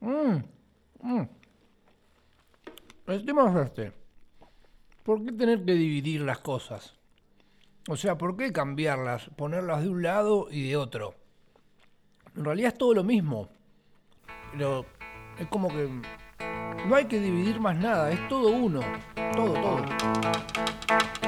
[0.00, 0.42] Mmm,
[1.02, 1.22] mmm.
[3.06, 3.92] El tema es este.
[5.02, 6.94] ¿Por qué tener que dividir las cosas?
[7.88, 11.14] O sea, ¿por qué cambiarlas, ponerlas de un lado y de otro?
[12.36, 13.48] En realidad es todo lo mismo.
[14.52, 14.84] Pero
[15.38, 15.88] es como que
[16.86, 18.80] no hay que dividir más nada, es todo uno.
[19.34, 21.27] Todo, todo.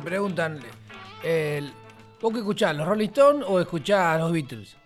[0.00, 0.60] te preguntan,
[1.22, 1.72] el,
[2.20, 2.74] ¿vos qué escuchás?
[2.74, 4.76] ¿Los Rolling Stones o escuchás los Beatles?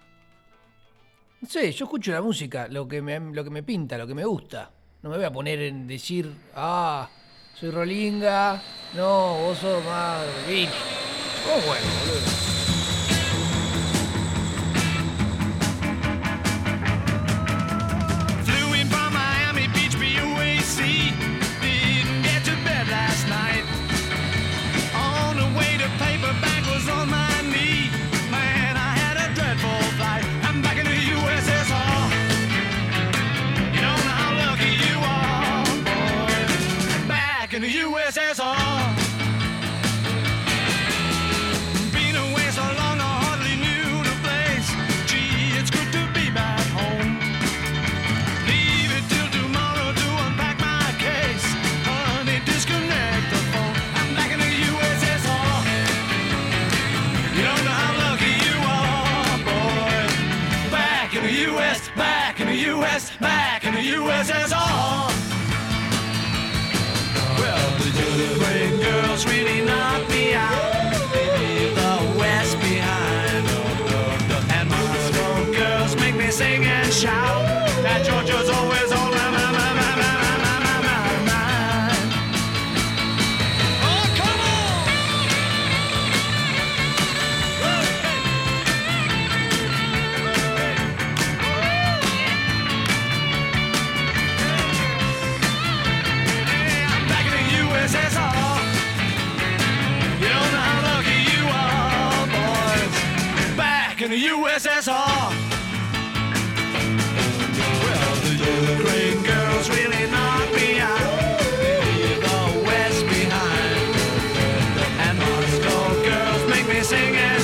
[1.41, 4.15] No sé, yo escucho la música, lo que me, lo que me pinta, lo que
[4.15, 4.71] me gusta.
[5.03, 7.09] No me voy a poner en decir, ah,
[7.55, 8.61] soy Rolinga,
[8.95, 10.75] no, vos sos más Beatles.
[11.47, 12.34] Oh, bueno, boludo.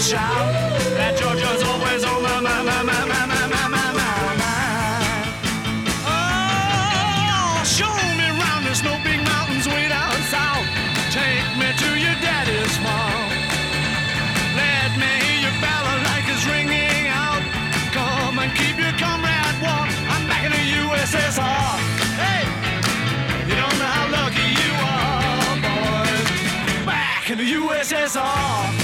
[0.01, 0.49] Shout
[0.97, 5.29] that Georgia's always on my, my, my, my, my, my, my, my, my, mind.
[6.09, 10.65] Oh, show me round the snow big mountains way down south.
[11.13, 13.29] Take me to your daddy's farm.
[14.57, 17.45] Let me hear your ballad like it's ringing out.
[17.93, 19.93] Come and keep your comrade warm.
[20.09, 21.77] I'm back in the USSR.
[22.17, 22.49] Hey,
[23.45, 26.89] you don't know how lucky you are, boys.
[26.89, 28.80] Back in the USSR.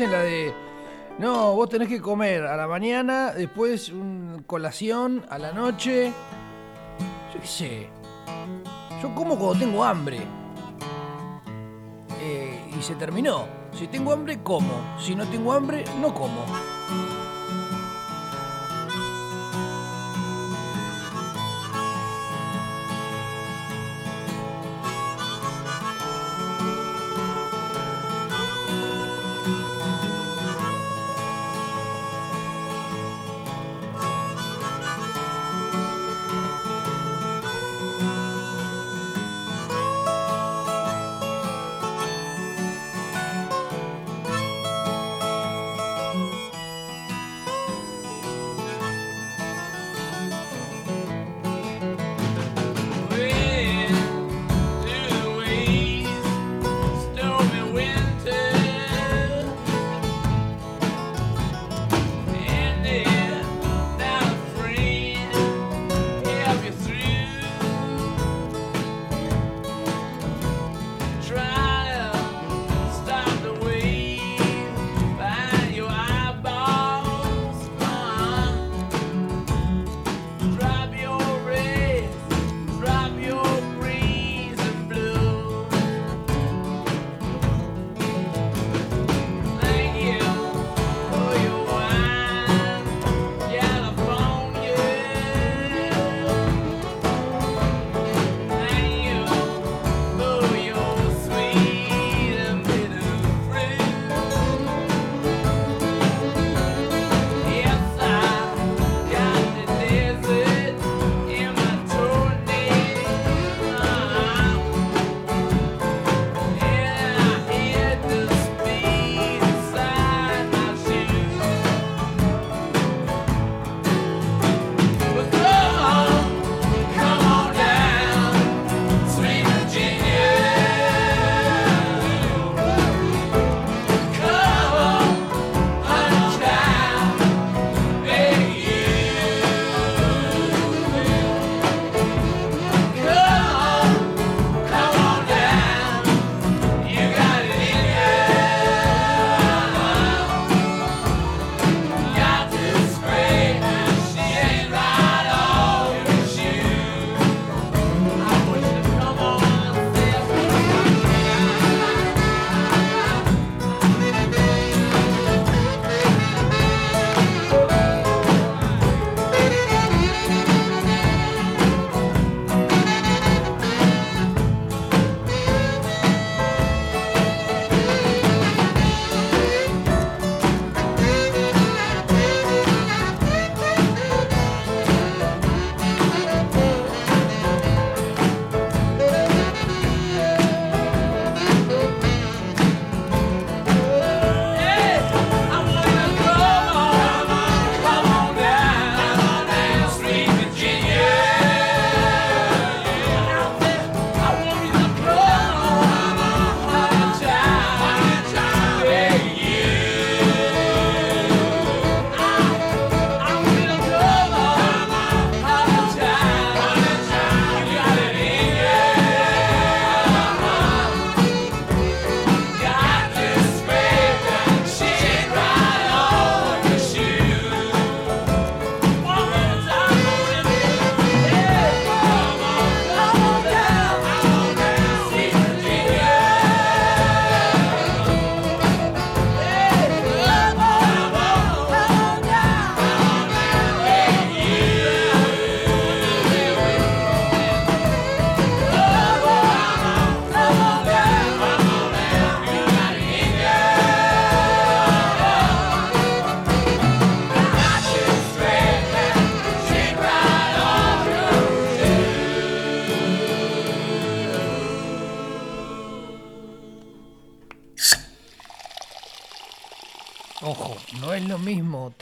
[0.00, 0.54] Dicen la de.
[1.18, 6.10] No, vos tenés que comer a la mañana, después un colación a la noche.
[7.34, 7.88] Yo qué sé.
[9.02, 10.20] Yo como cuando tengo hambre.
[12.18, 13.44] Eh, y se terminó.
[13.74, 14.72] Si tengo hambre, como.
[14.98, 16.46] Si no tengo hambre, no como.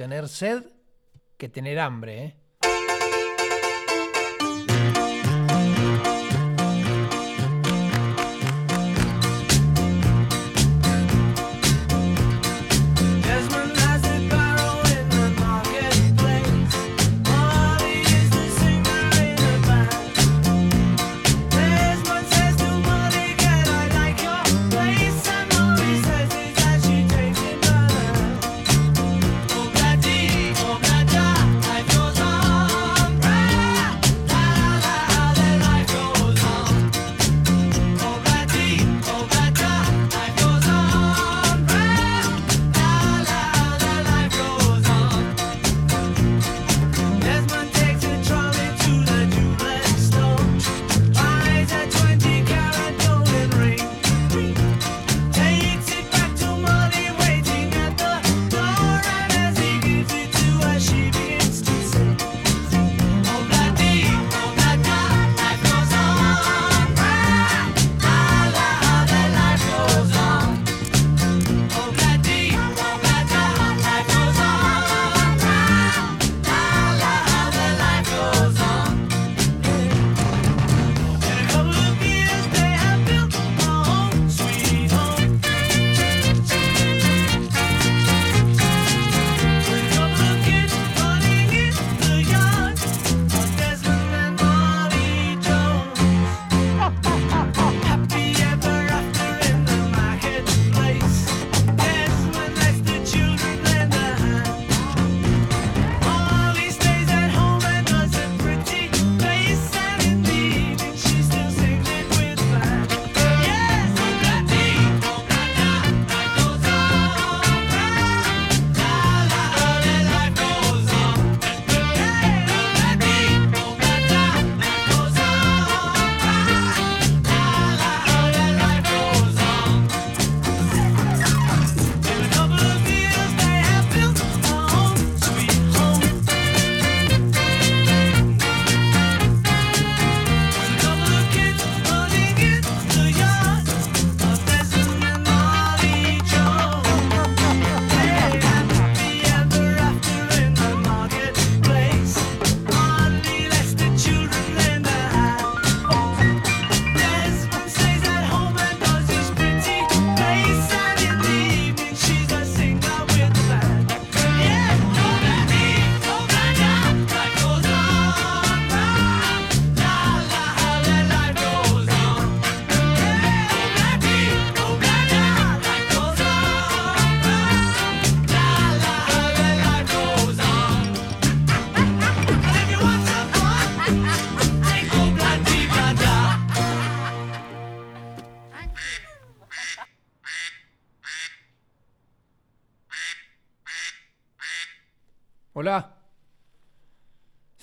[0.08, 0.64] tener sed
[1.36, 2.24] que tener hambre.
[2.24, 2.36] ¿eh?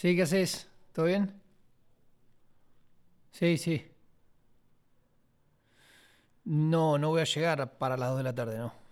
[0.06, 0.68] Sí, ¿qué haces?
[0.94, 1.34] ¿Todo bien?
[3.32, 3.86] Sí, sí.
[6.46, 8.85] No, no voy a llegar para las 2 de la tarde, no.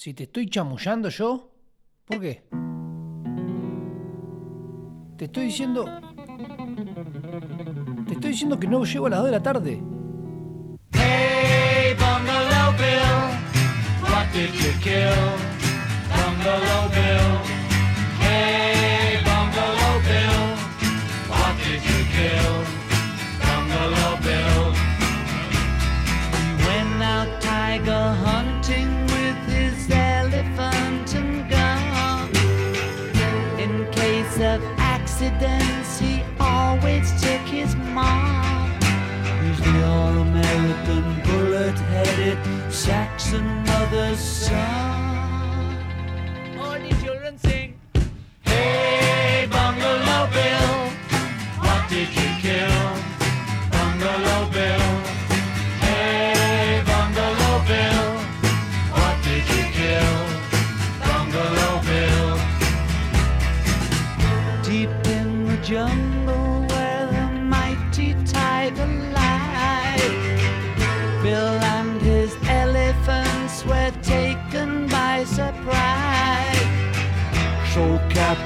[0.00, 1.50] Si te estoy chamullando yo,
[2.04, 2.44] ¿por qué?
[5.16, 5.86] Te estoy diciendo.
[8.06, 9.82] Te estoy diciendo que no llego a las 2 de la tarde.
[10.92, 13.18] Hey, Bungalow Bill,
[14.04, 15.18] what did you kill?
[16.14, 17.30] Bungalow Bill.
[18.20, 20.44] Hey, Bungalow Bill,
[21.28, 22.54] what did you kill?
[23.42, 24.62] Bungalow Bill.
[26.64, 28.27] When our tiger
[39.98, 42.38] All-American, bullet headed
[42.72, 44.58] Saxon mother's son.
[46.58, 47.77] All the children sing.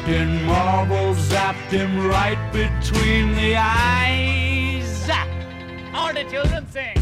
[0.02, 5.08] wrapped in marble, zapped him right between the eyes.
[5.94, 6.96] All the children sing.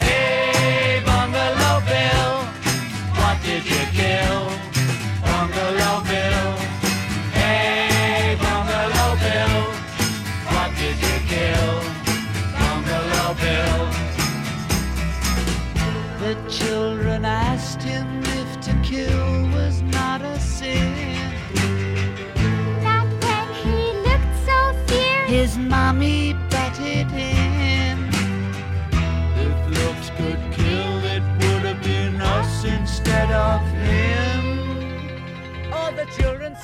[0.00, 2.44] Hey, Bungalow Bill,
[3.16, 4.65] what did you kill?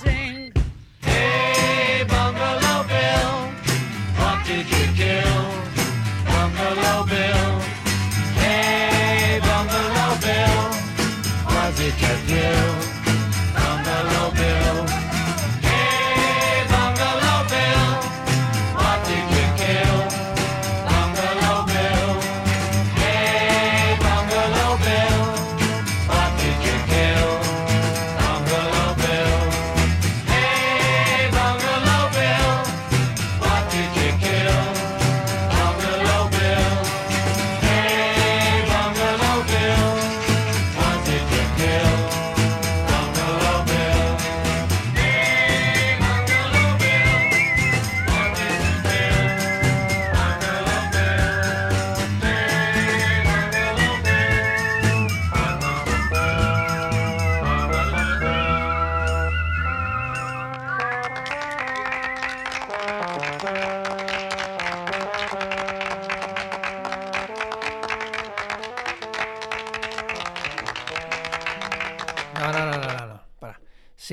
[0.00, 0.32] dancing.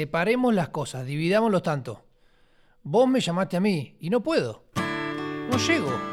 [0.09, 1.99] separemos las cosas, dividamos los tantos.
[2.81, 4.63] Vos me llamaste a mí y no puedo.
[5.51, 6.08] No llego.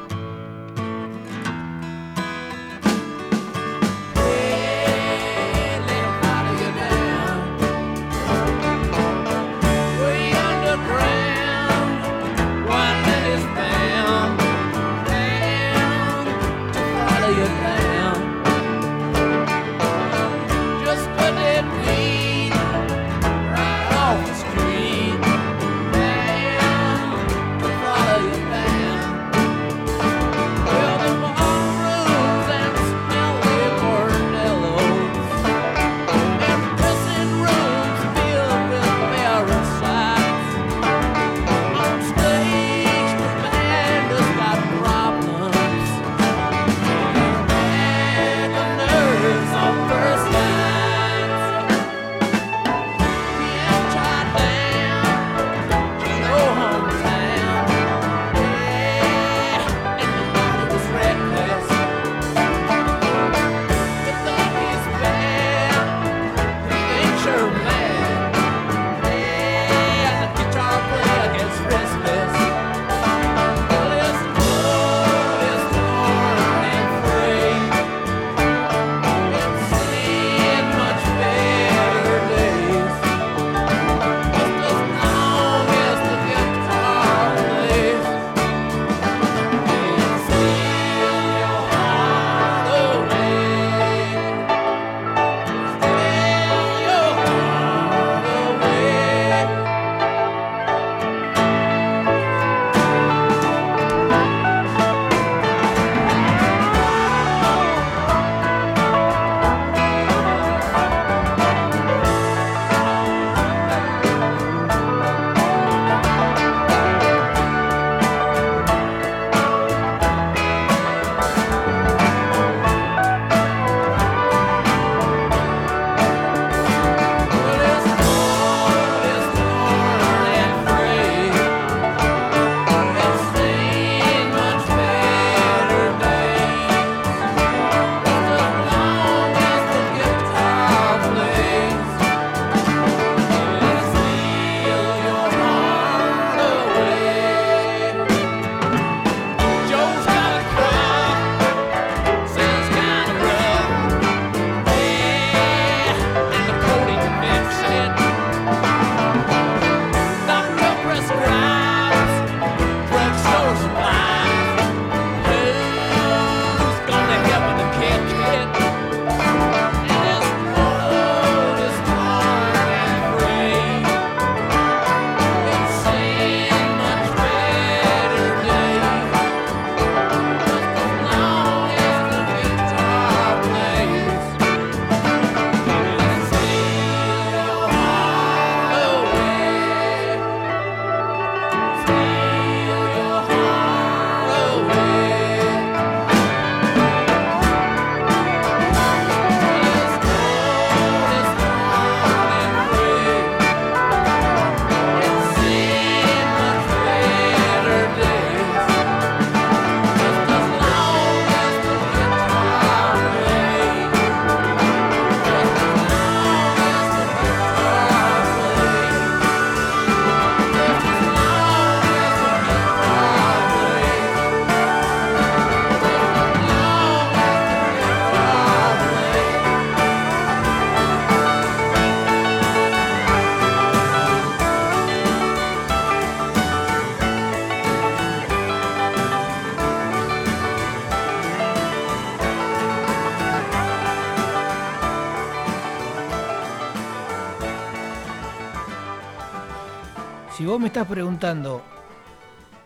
[250.77, 251.63] estás preguntando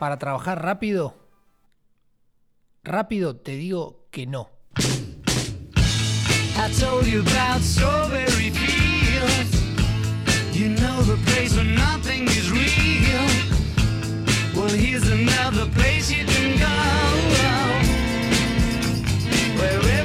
[0.01, 1.15] para trabajar rápido?
[2.83, 4.51] Rápido te digo que no.
[6.57, 9.55] I told you about strawberry fields.
[10.53, 13.29] You know the place where nothing is real.
[14.57, 16.67] Well, here's another place you can go.
[19.57, 20.00] Where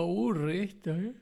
[0.00, 1.14] aburre esto, ¿eh?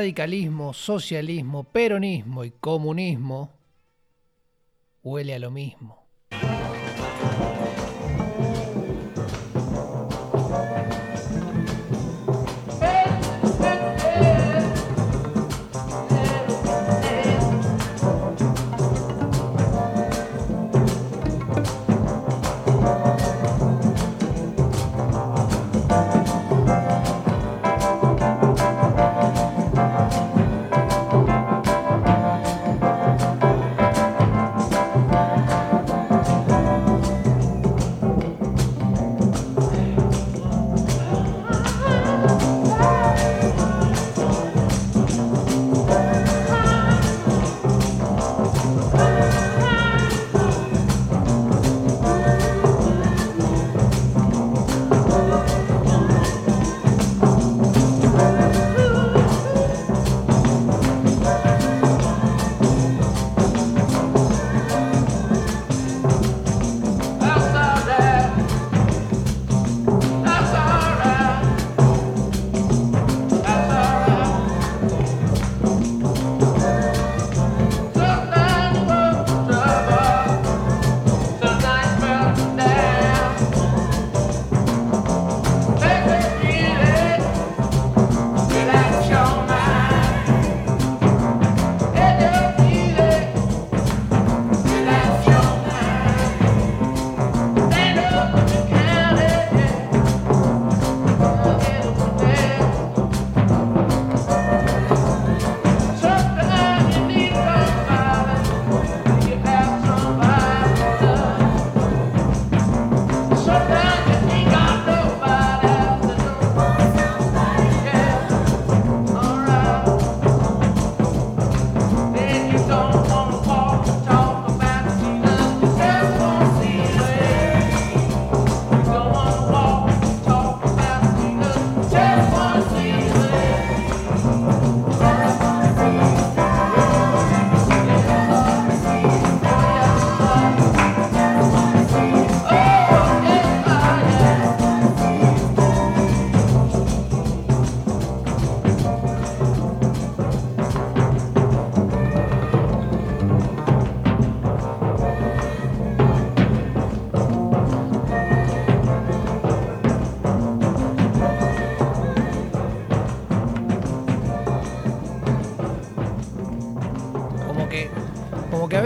[0.00, 3.52] Radicalismo, socialismo, peronismo y comunismo
[5.02, 5.99] huele a lo mismo.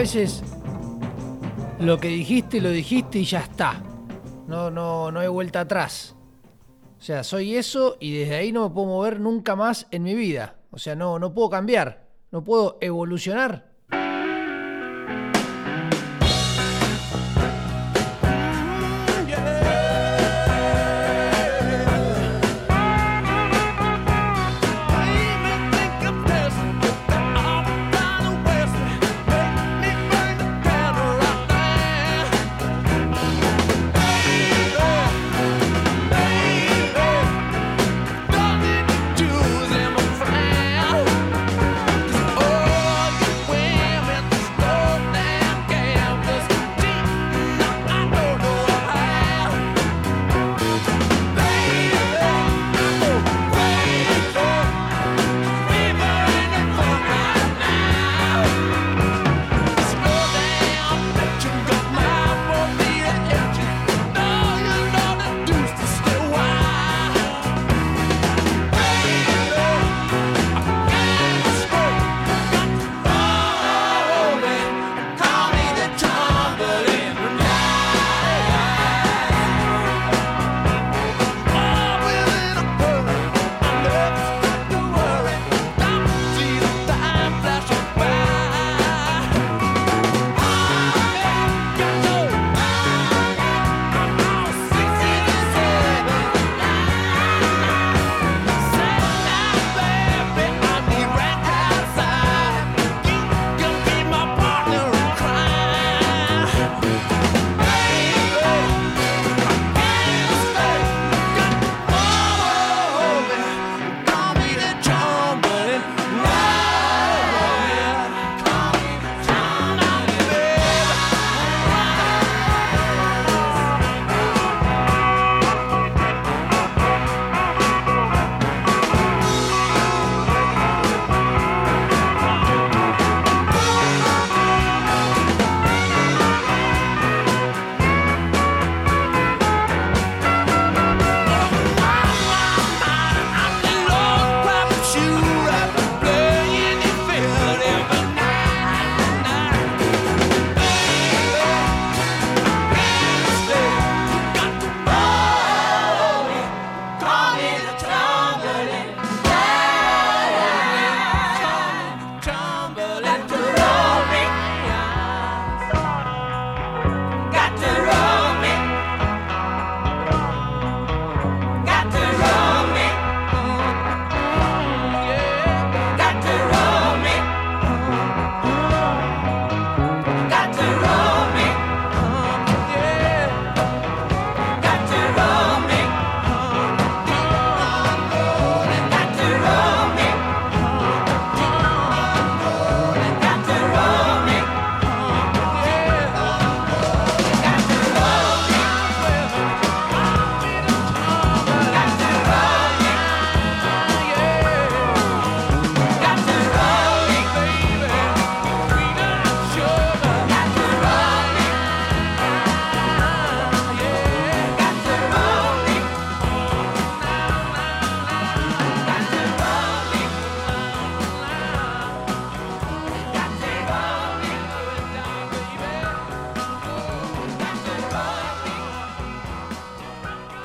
[0.05, 0.43] Veces
[1.81, 3.83] lo que dijiste, lo dijiste y ya está.
[4.47, 6.15] No, no, no hay vuelta atrás.
[6.99, 10.15] O sea, soy eso y desde ahí no me puedo mover nunca más en mi
[10.15, 10.57] vida.
[10.71, 12.07] O sea, no, no puedo cambiar.
[12.33, 13.73] ¿No puedo evolucionar?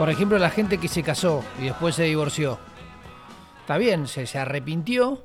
[0.10, 2.57] Por ejemplo, la gente que se casó y después se divorció.
[3.62, 5.24] Está bien, se, se arrepintió,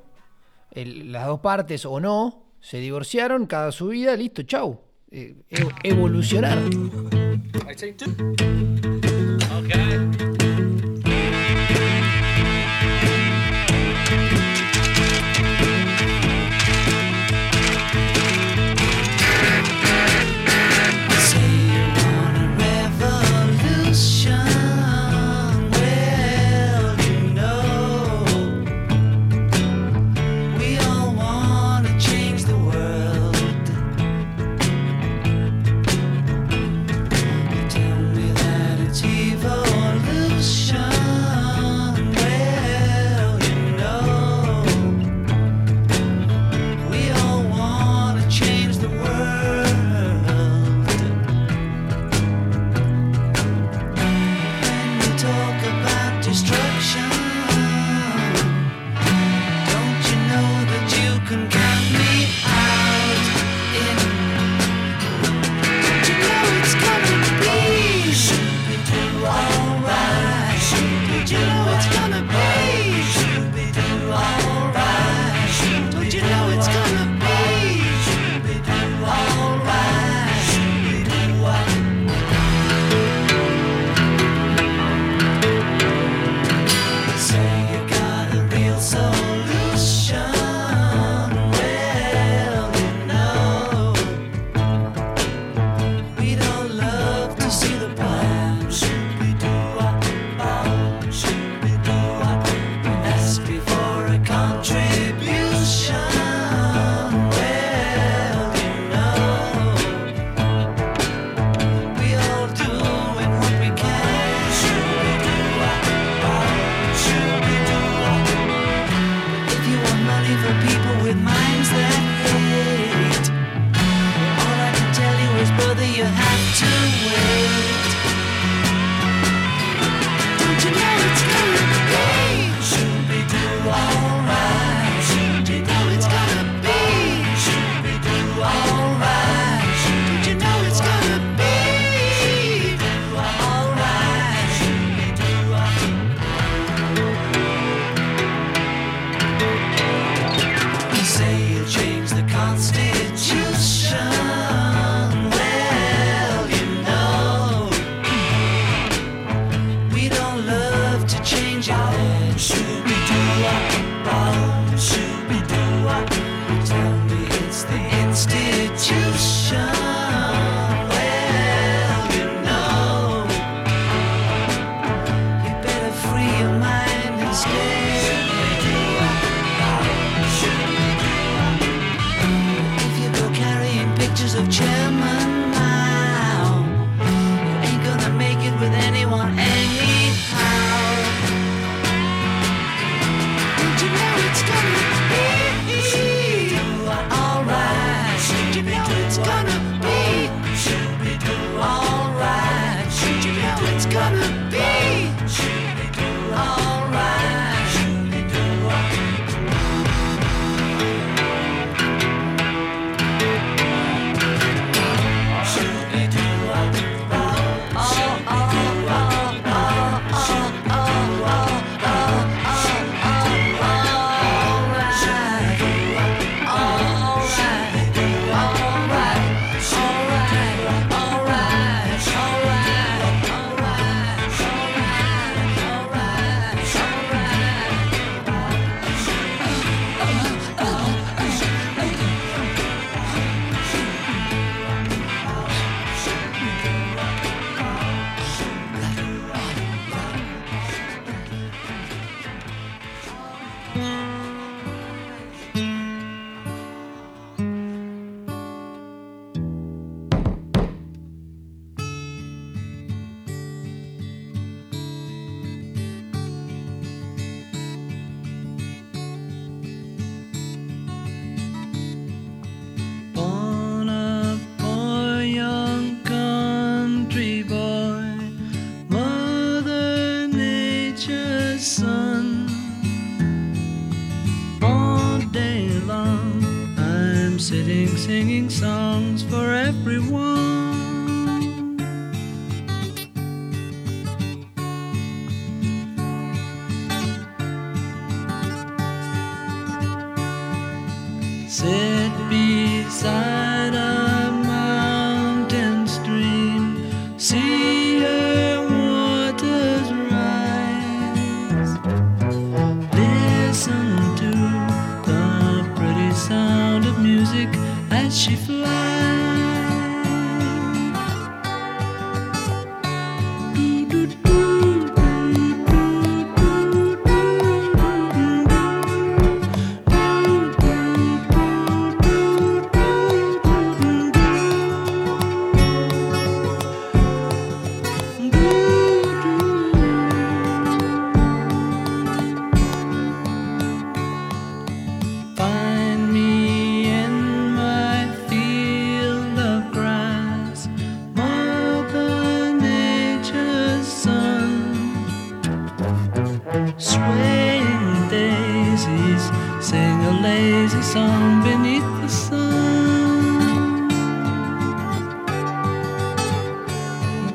[0.73, 4.83] el- las dos partes o no, se divorciaron, cada su vida, listo, chau.
[5.11, 5.37] Eh,
[5.85, 6.59] evolucionar.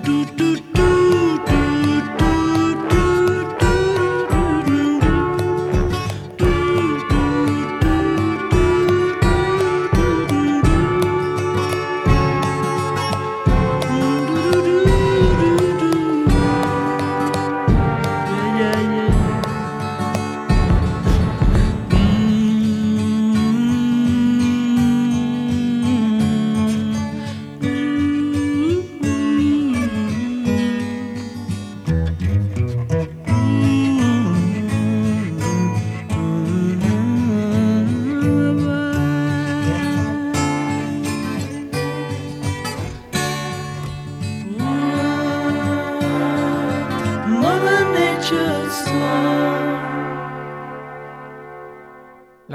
[0.09, 0.48] do do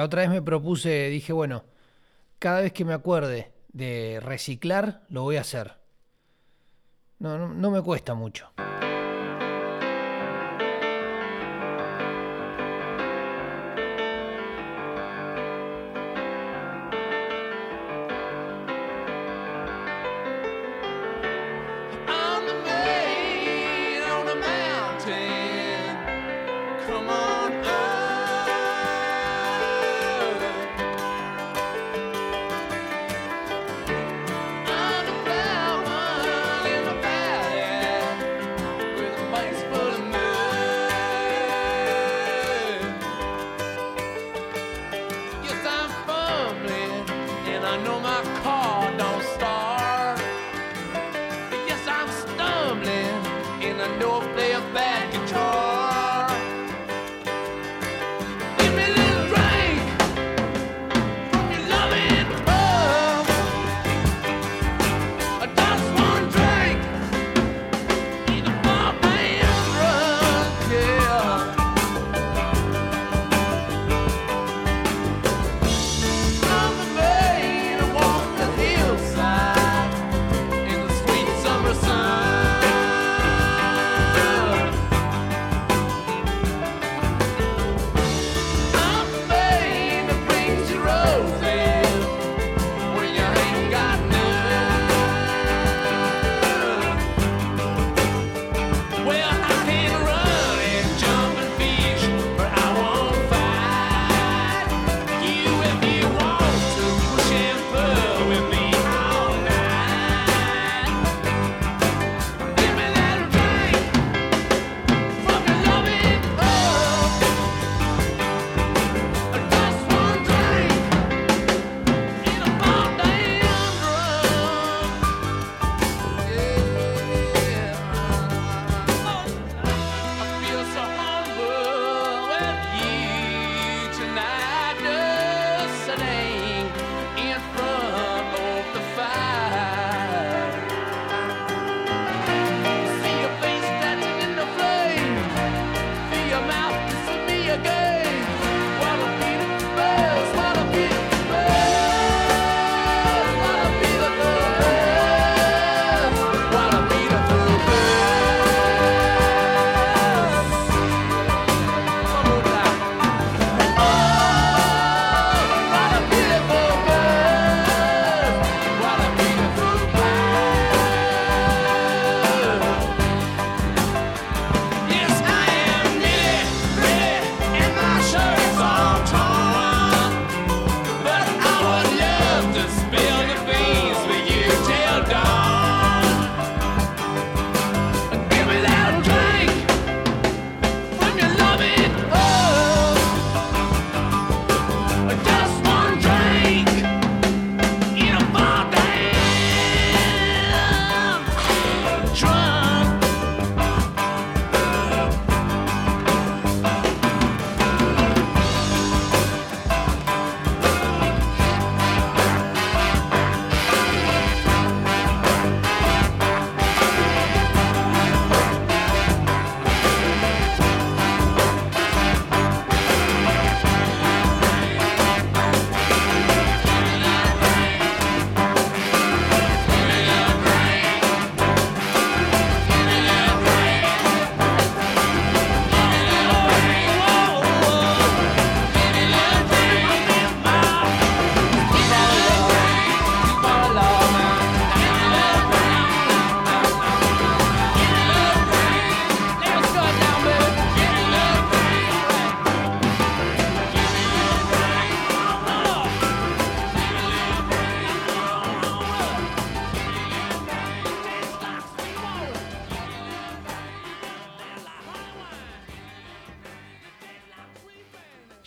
[0.05, 1.65] Otra vez me propuse, dije, bueno,
[2.39, 5.79] cada vez que me acuerde de reciclar, lo voy a hacer.
[7.19, 8.53] No, no me cuesta mucho.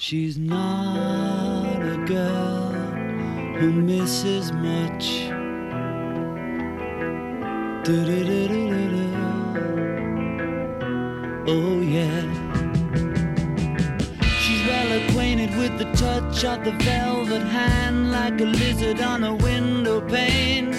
[0.09, 2.71] She's not a girl
[3.59, 5.27] who misses much.
[11.45, 12.21] Oh, yeah.
[14.39, 19.35] She's well acquainted with the touch of the velvet hand, like a lizard on a
[19.35, 20.71] window pane.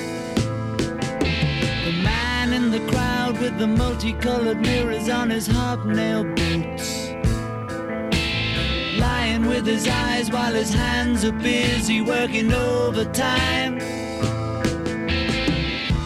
[1.85, 6.78] The man in the crowd with the multicolored mirrors on his hobnail boots.
[9.37, 13.79] With his eyes while his hands are busy working overtime.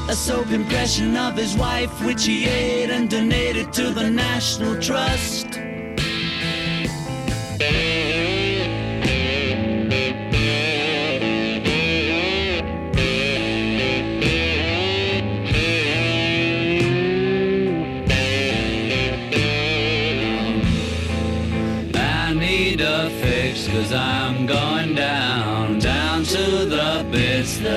[0.08, 5.51] A soap impression of his wife, which he ate and donated to the National Trust.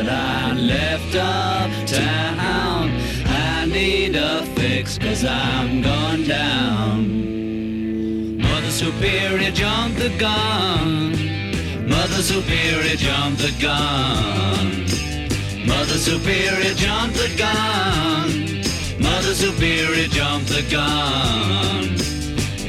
[0.04, 2.91] That I left uptown.
[3.26, 6.98] I need a fix cause I'm going down.
[8.41, 11.88] Mother Superior jumped the gun.
[11.88, 14.86] Mother Superior jumped the gun.
[15.66, 18.28] Mother Superior jumped the gun.
[19.00, 21.96] Mother Superior jumped the gun.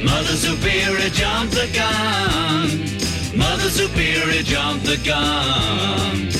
[0.05, 2.67] Mother Superior jumped the gun.
[3.37, 6.36] Mother Superior jumped the gun.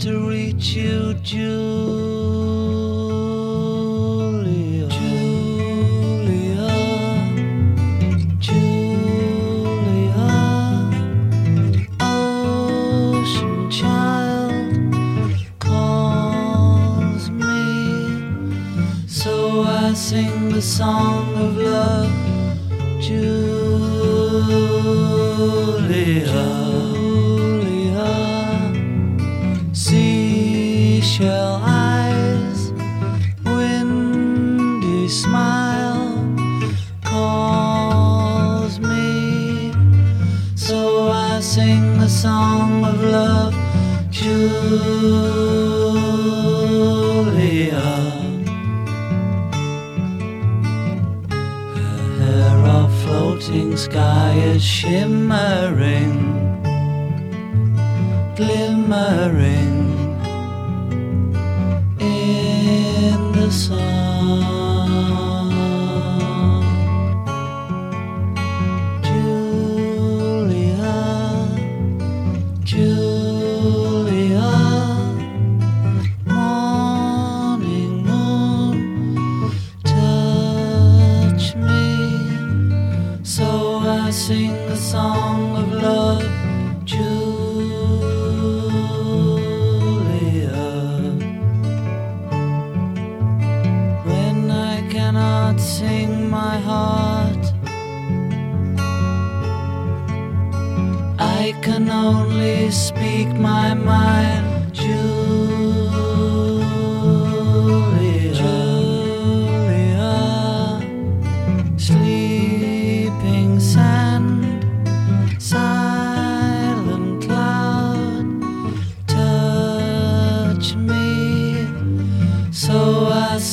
[0.00, 1.67] To reach you, Julia.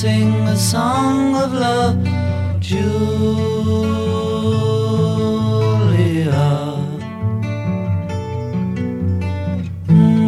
[0.02, 1.96] sing a song of love,
[2.60, 2.96] Julia.
[9.88, 10.26] Mm-hmm.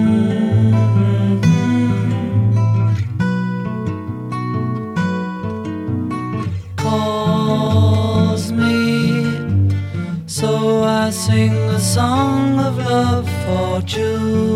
[6.77, 8.71] Calls me,
[10.27, 14.46] so I sing a song of love for Julia.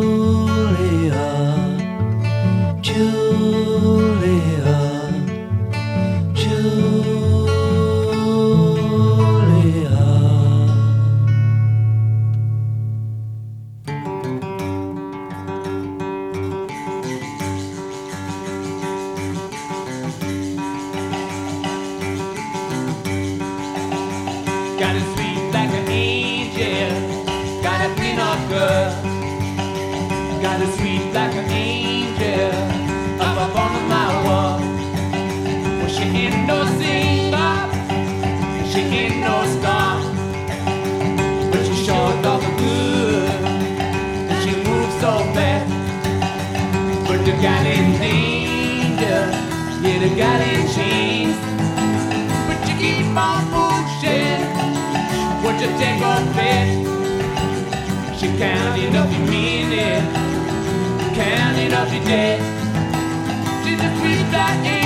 [50.21, 51.37] got in jeans.
[52.47, 54.41] But you keep on pushing.
[55.43, 56.73] What you take on bitch?
[58.17, 60.03] She counting up your meaning,
[61.21, 62.39] counting up your debt.
[63.63, 64.80] She's a sweet like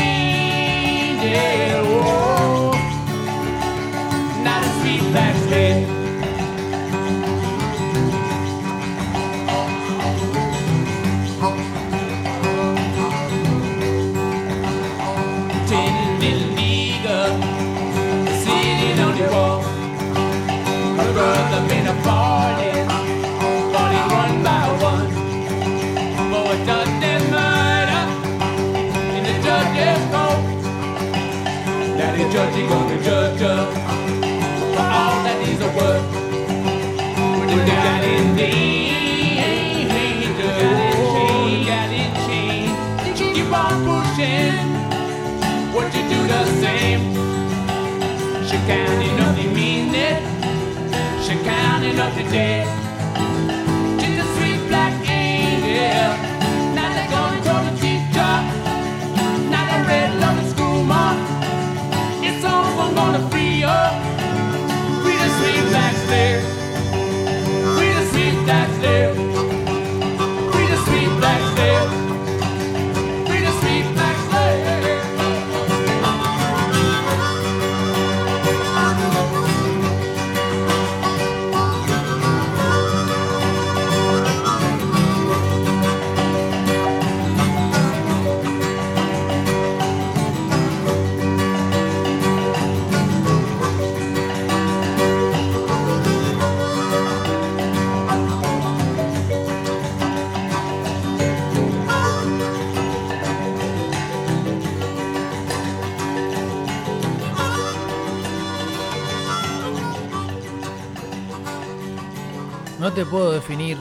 [112.96, 113.78] te puedo definir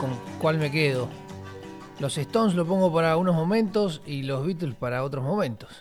[0.00, 0.10] con
[0.40, 1.08] cuál me quedo.
[2.00, 5.75] Los Stones lo pongo para unos momentos y los Beatles para otros momentos.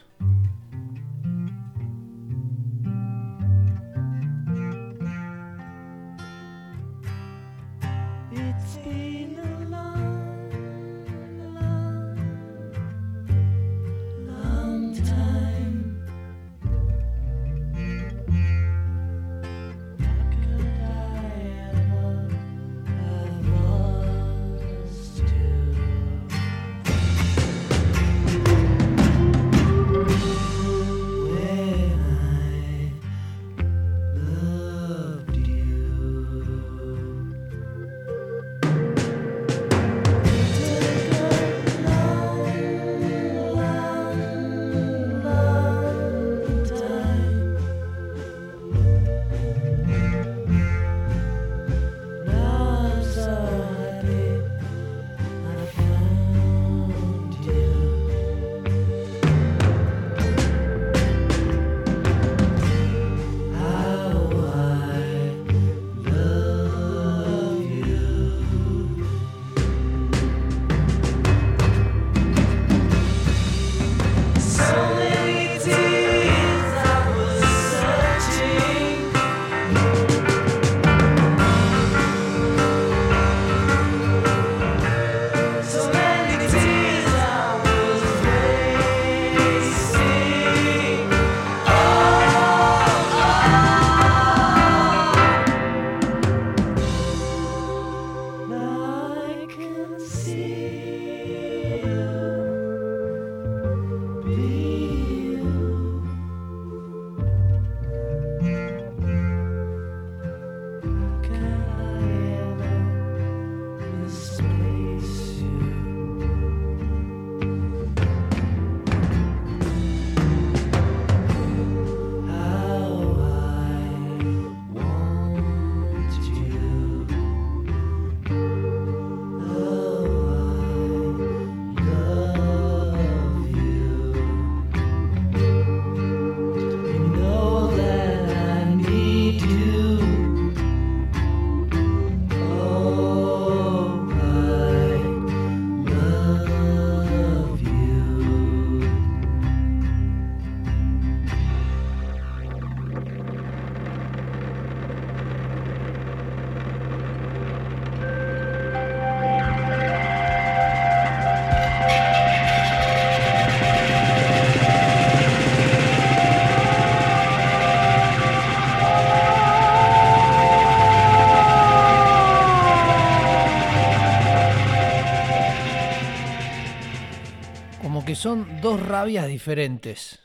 [178.26, 180.20] son dos rabias diferentes.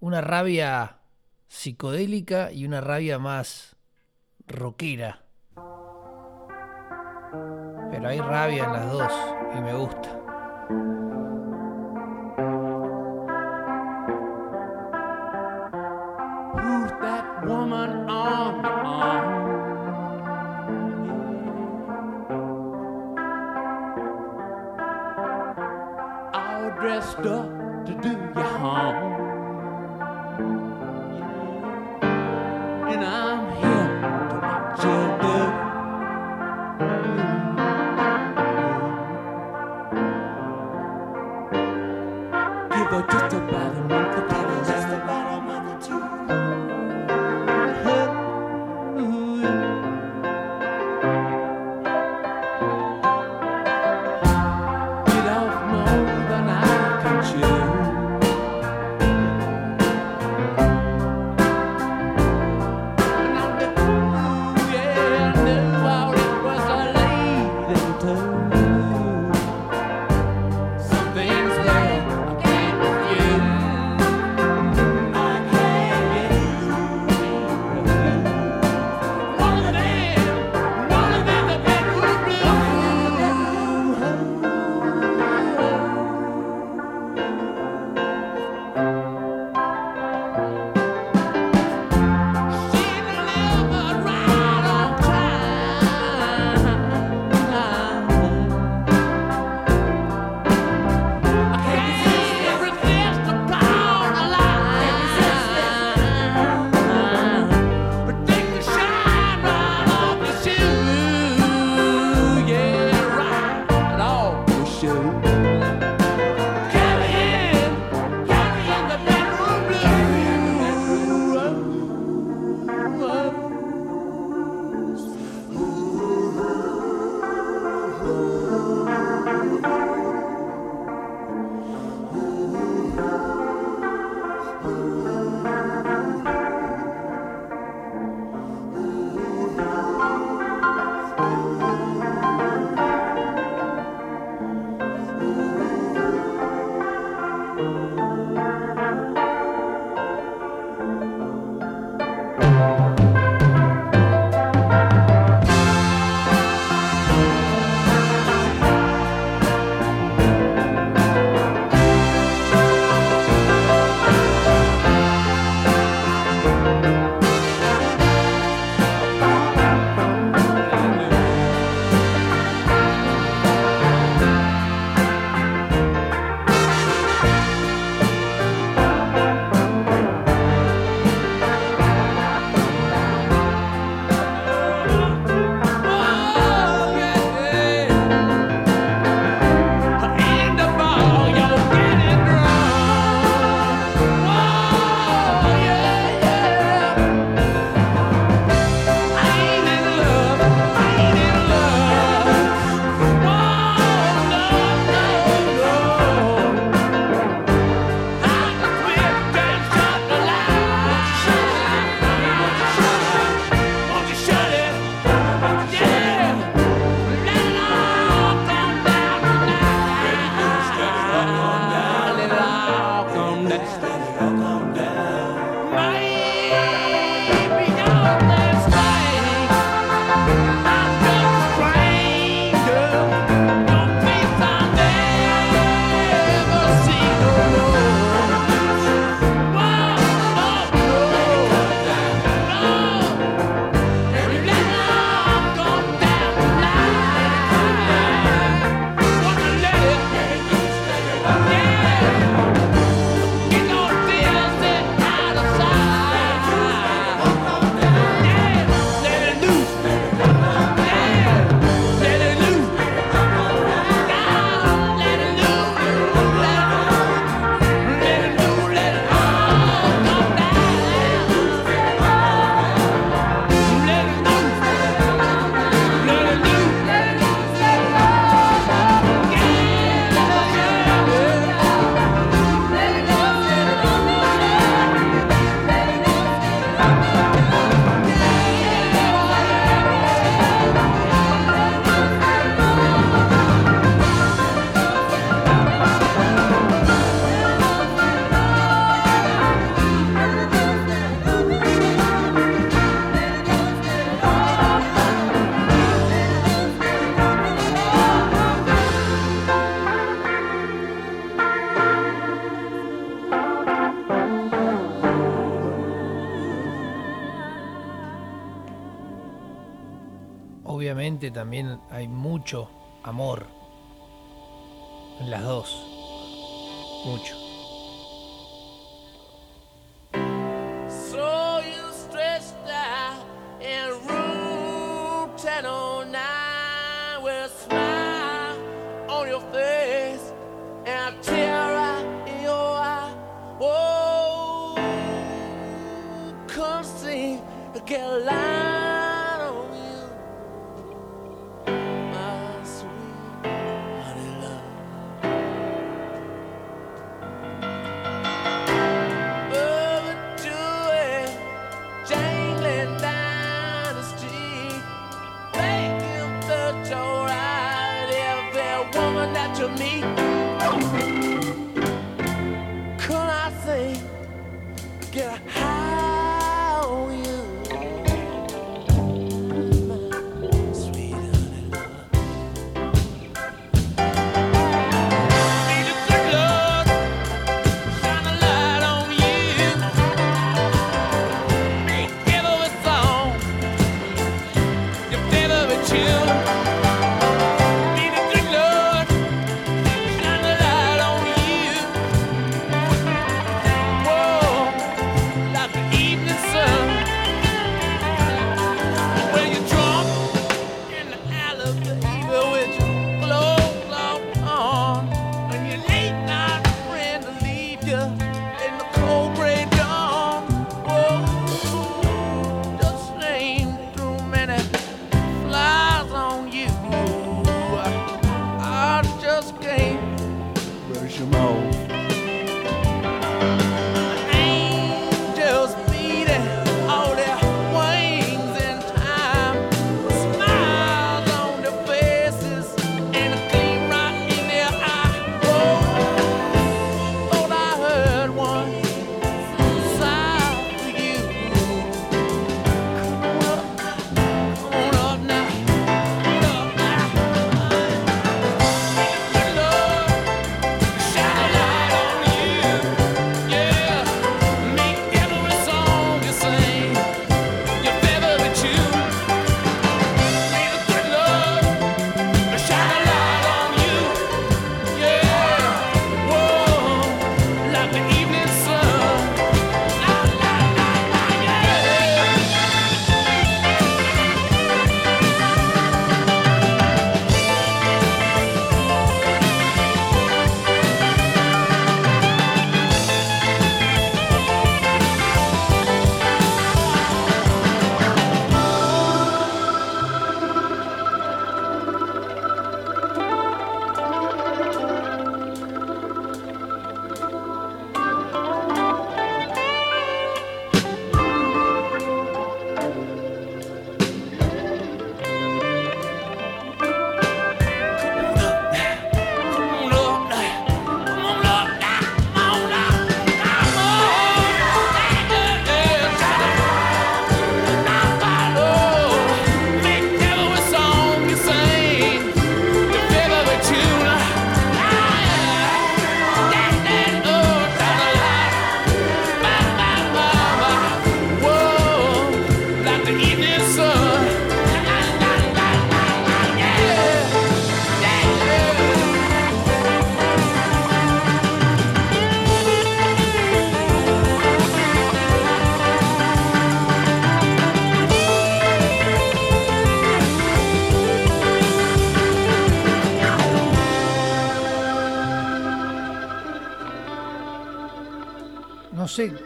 [0.00, 0.98] Una rabia
[1.48, 3.74] psicodélica y una rabia más
[4.46, 5.22] rockera.
[7.90, 9.12] Pero hay rabia en las dos
[9.56, 10.23] y me gusta.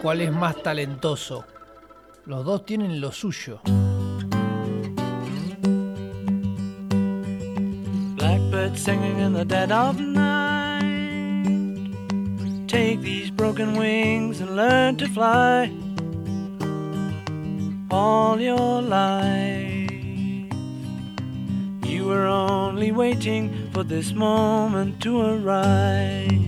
[0.01, 1.45] cuál es más talentoso.
[2.27, 3.61] Los dos tienen lo suyo.
[8.16, 10.89] Blackbird singing in the dead of night.
[12.66, 15.73] Take these broken wings and learn to fly
[17.91, 19.91] all your life.
[21.85, 26.48] You were only waiting for this moment to arrive.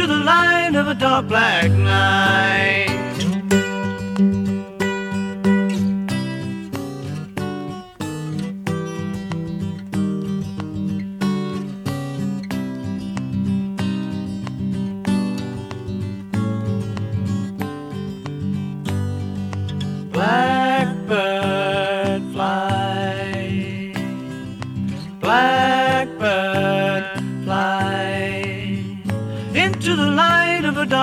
[0.00, 2.89] to the light of a dark black night.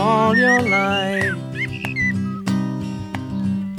[0.00, 1.36] all your life.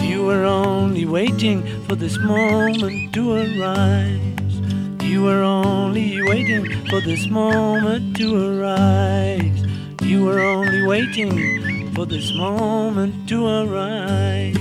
[0.09, 4.53] You were only waiting for this moment to arise.
[5.01, 9.59] You were only waiting for this moment to arise.
[10.03, 14.60] You were only waiting for this moment to arise.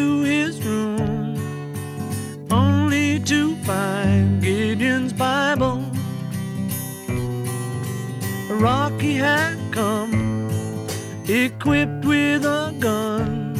[11.31, 13.55] equipped with a gun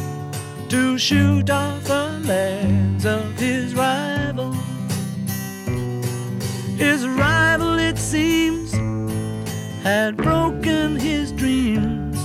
[0.67, 4.51] to shoot off the legs of his rival.
[6.77, 8.73] His rival, it seems,
[9.83, 12.19] had broken his dreams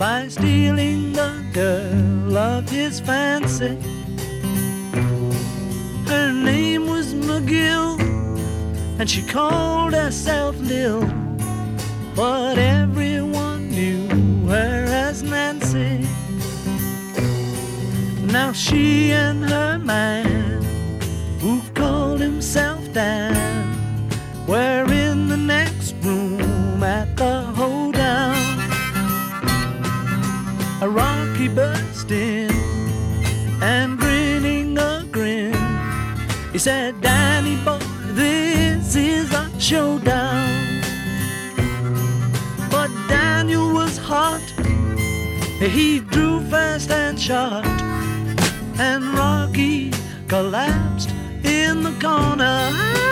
[0.00, 3.78] by stealing the girl of his fancy.
[6.08, 8.00] Her name was McGill,
[8.98, 11.06] and she called herself Lil,
[12.16, 13.21] but everyone
[14.52, 16.06] knew her as Nancy.
[18.32, 20.62] Now she and her man,
[21.40, 23.34] who called himself Dan,
[24.46, 28.36] were in the next room at the hoedown.
[30.82, 32.50] A Rocky burst in
[33.62, 35.54] and grinning a grin.
[36.52, 37.78] He said, Danny boy,
[38.14, 40.61] this is a showdown.
[44.14, 44.42] Hot.
[45.58, 47.64] He drew fast and shot.
[48.78, 49.90] And Rocky
[50.28, 51.08] collapsed
[51.44, 53.11] in the corner.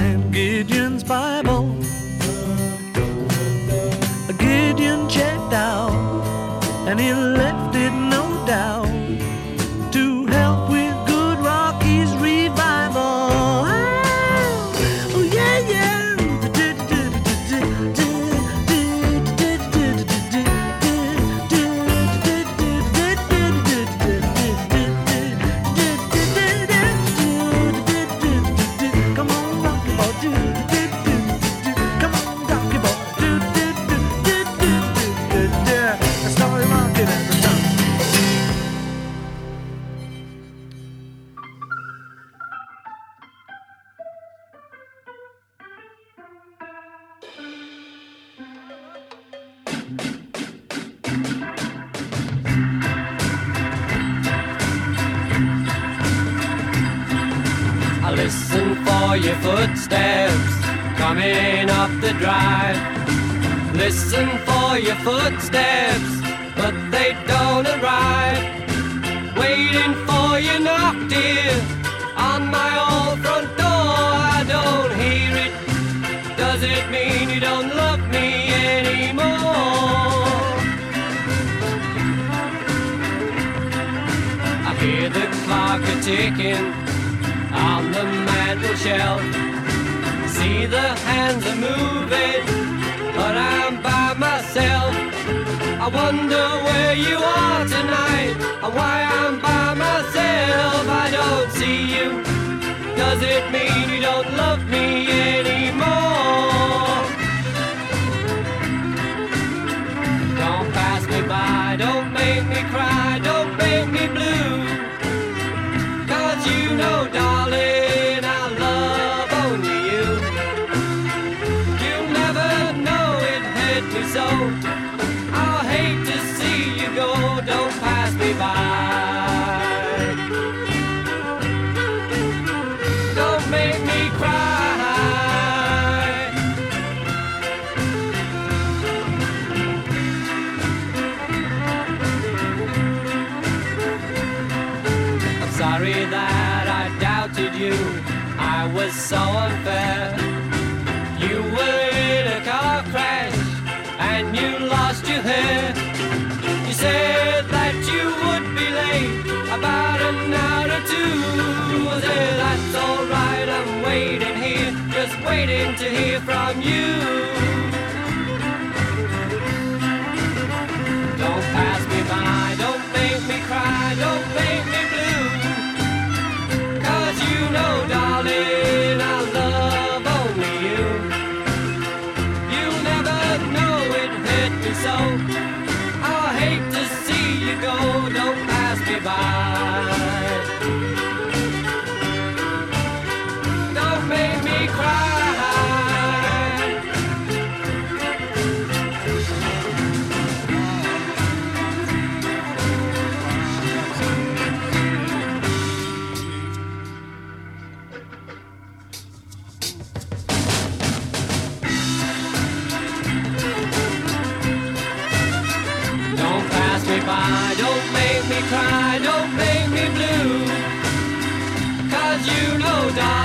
[6.91, 7.30] and in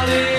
[0.07, 0.36] Hallelujah.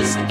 [0.00, 0.29] Greatest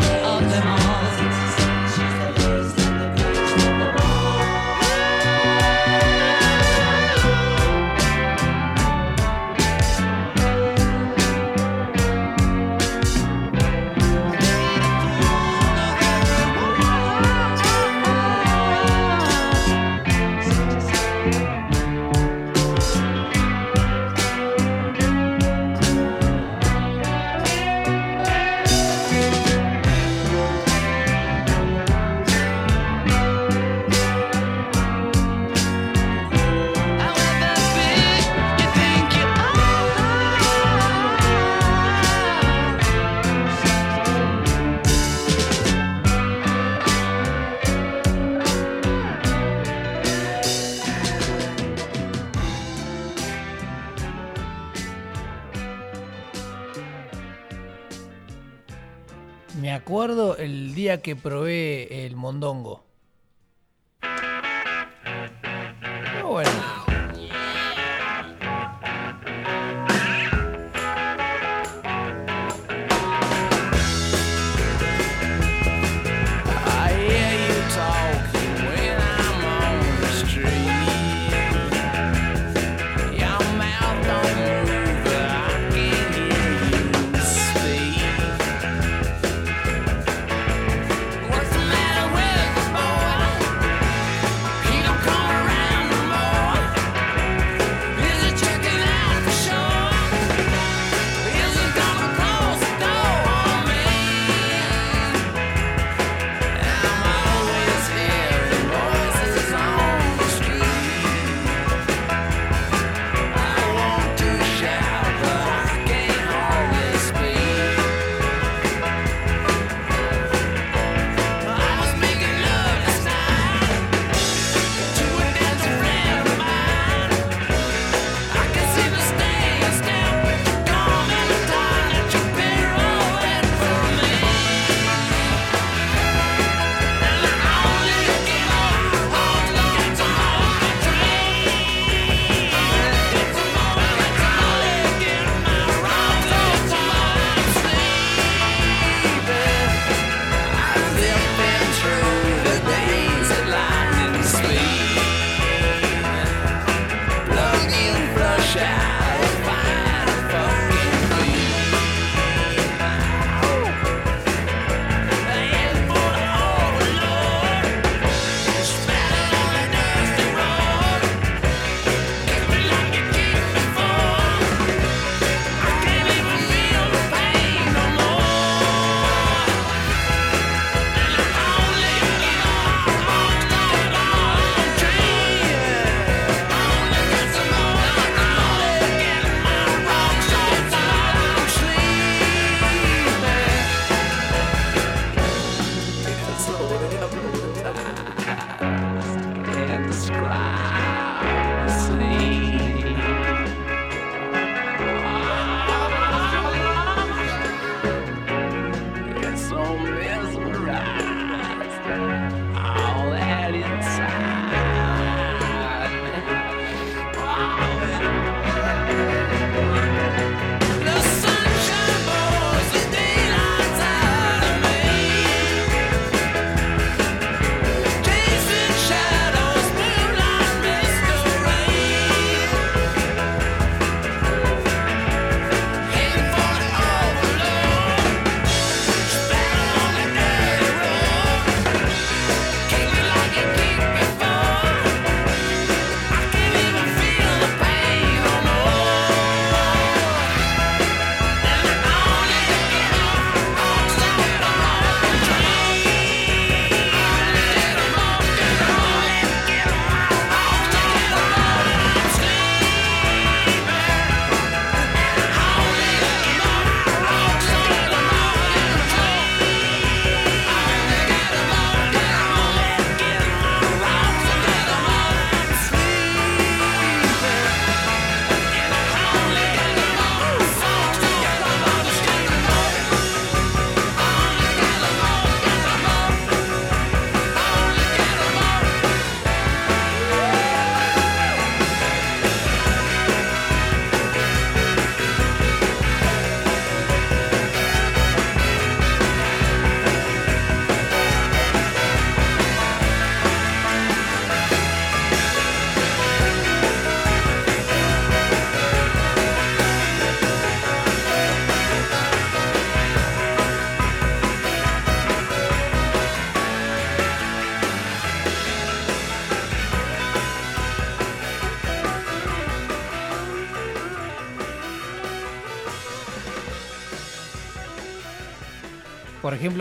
[61.02, 62.69] que probé el mondongo.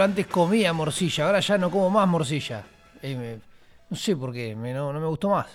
[0.05, 2.65] antes comía morcilla, ahora ya no como más morcilla.
[3.03, 3.41] Eh, me,
[3.91, 5.47] no sé por qué, me, no me gustó más.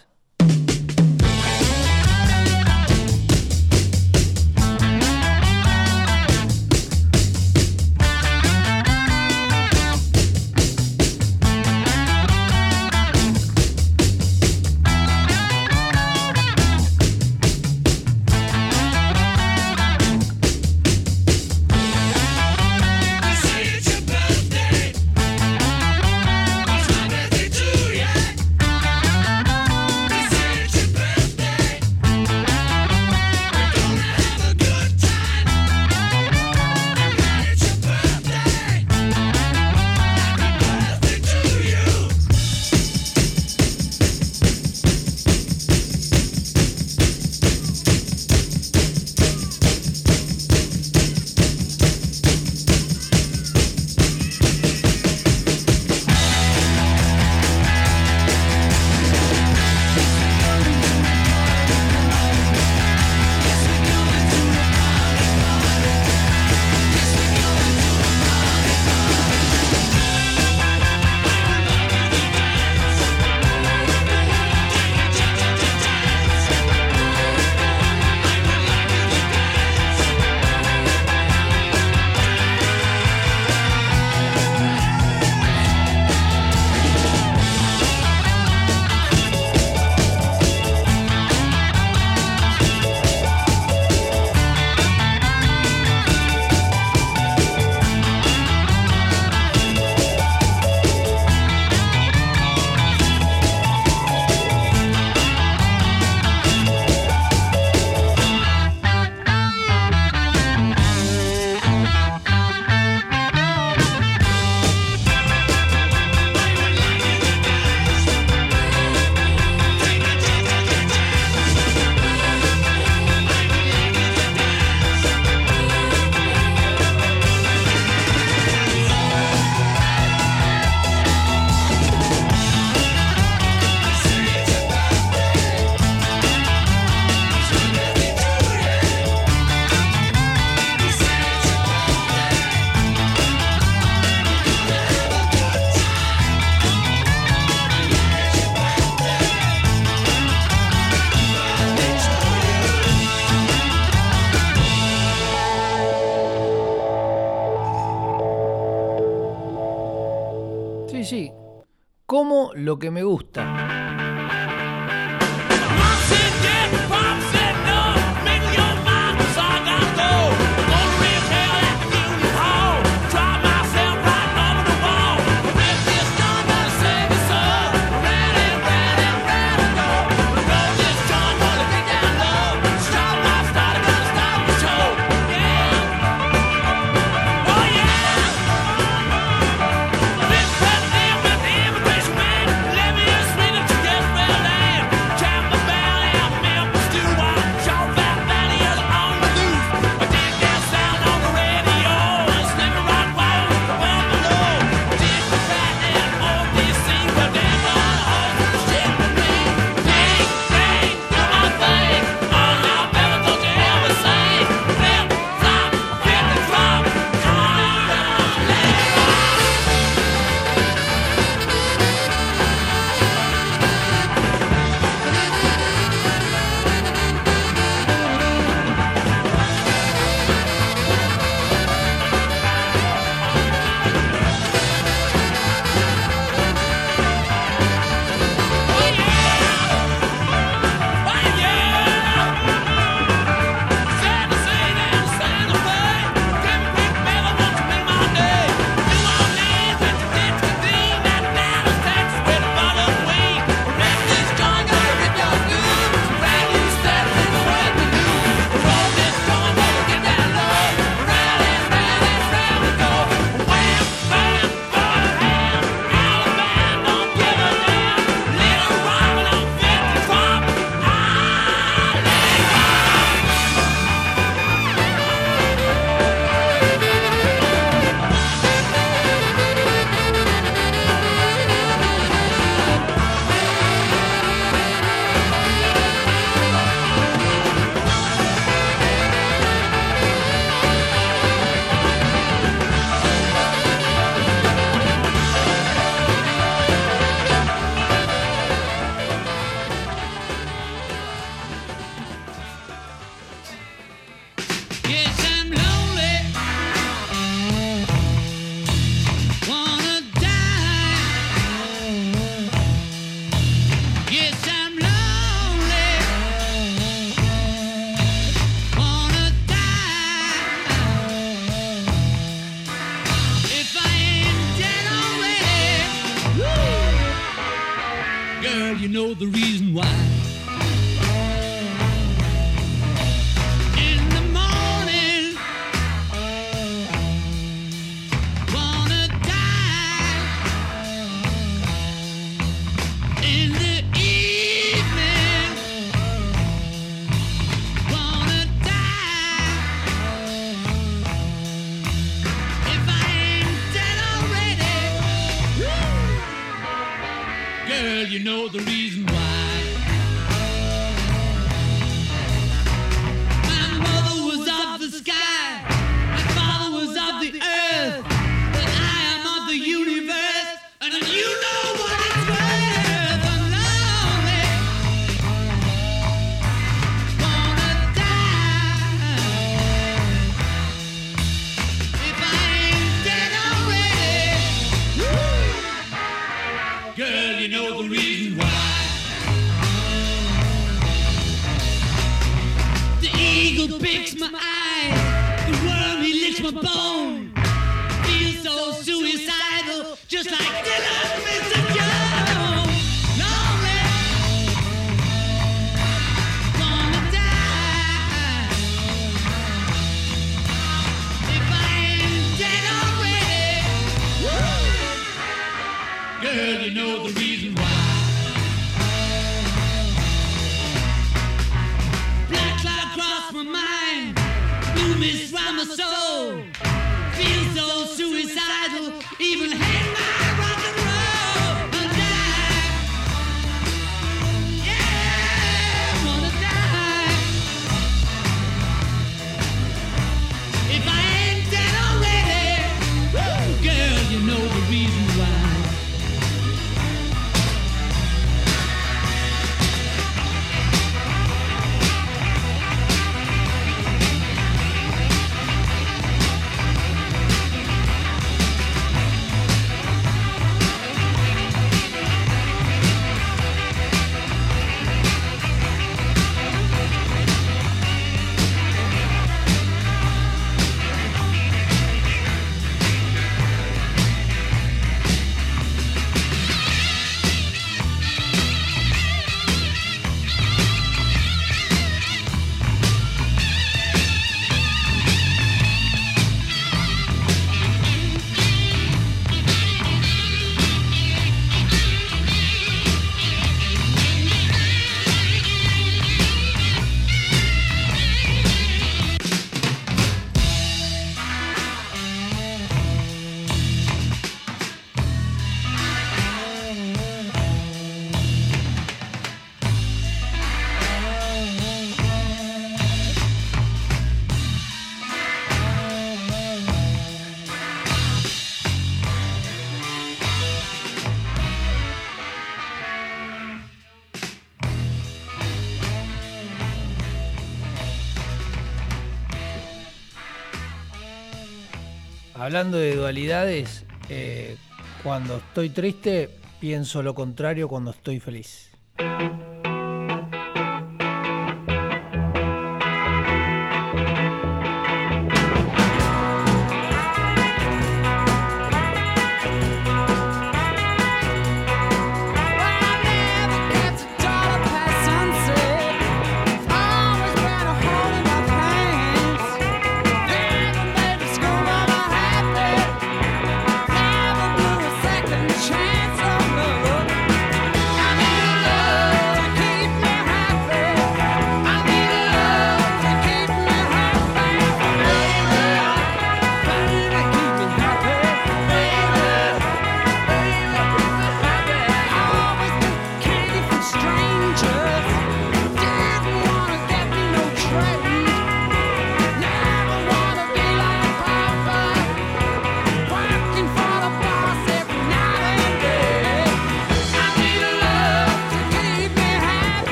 [532.54, 534.58] hablando de dualidades, eh,
[535.02, 538.70] cuando estoy triste pienso lo contrario cuando estoy feliz.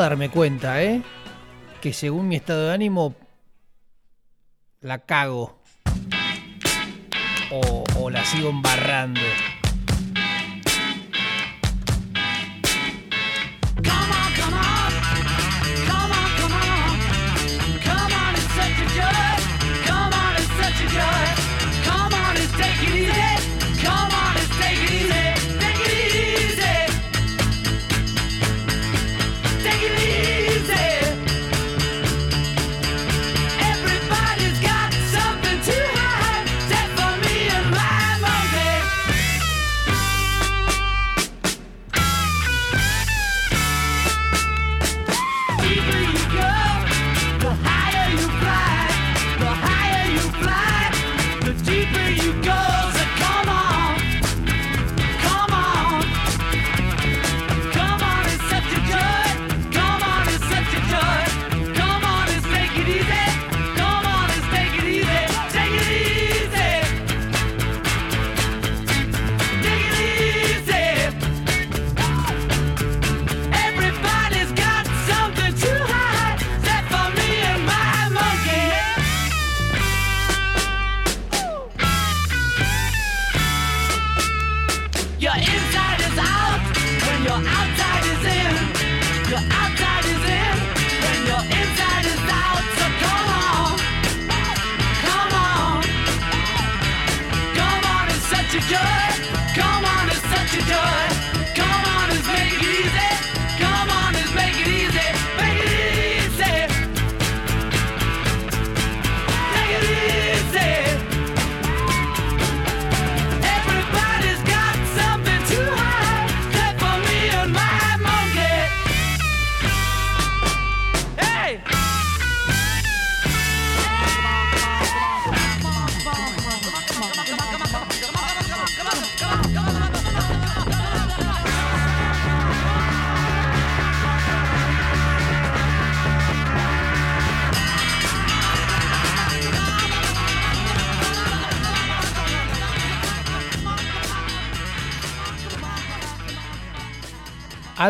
[0.00, 1.02] darme cuenta, ¿eh?
[1.80, 3.14] Que según mi estado de ánimo,
[4.80, 5.58] la cago.
[7.52, 9.20] O, la sigo embarrando.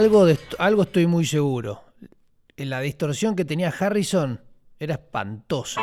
[0.01, 1.85] Algo, algo estoy muy seguro.
[2.57, 4.41] La distorsión que tenía Harrison
[4.79, 5.83] era espantosa.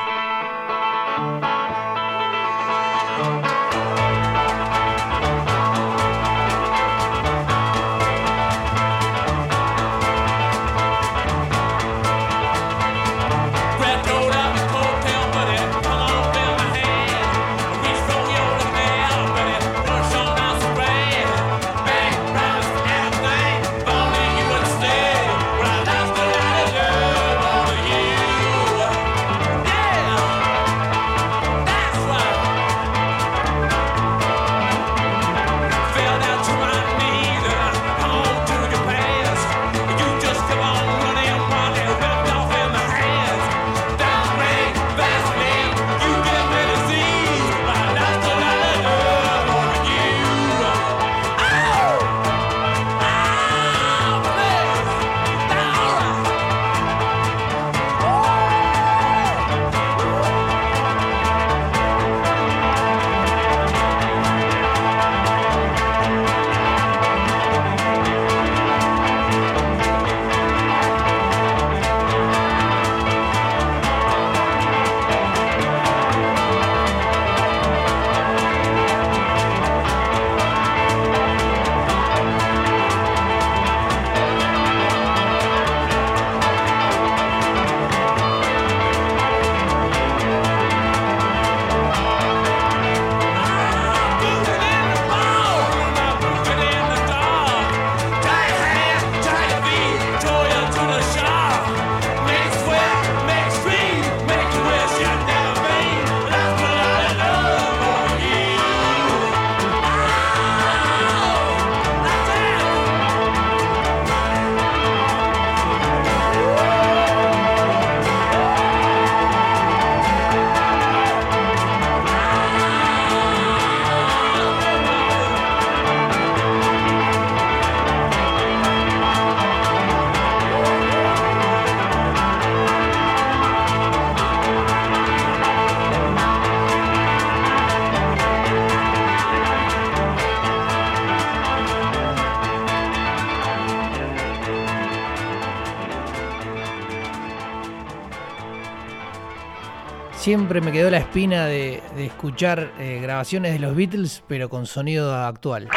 [150.27, 155.15] siempre me quedó la espina de, escuchar eh, grabaciones de los Beatles, pero con sonido
[155.15, 155.69] actual.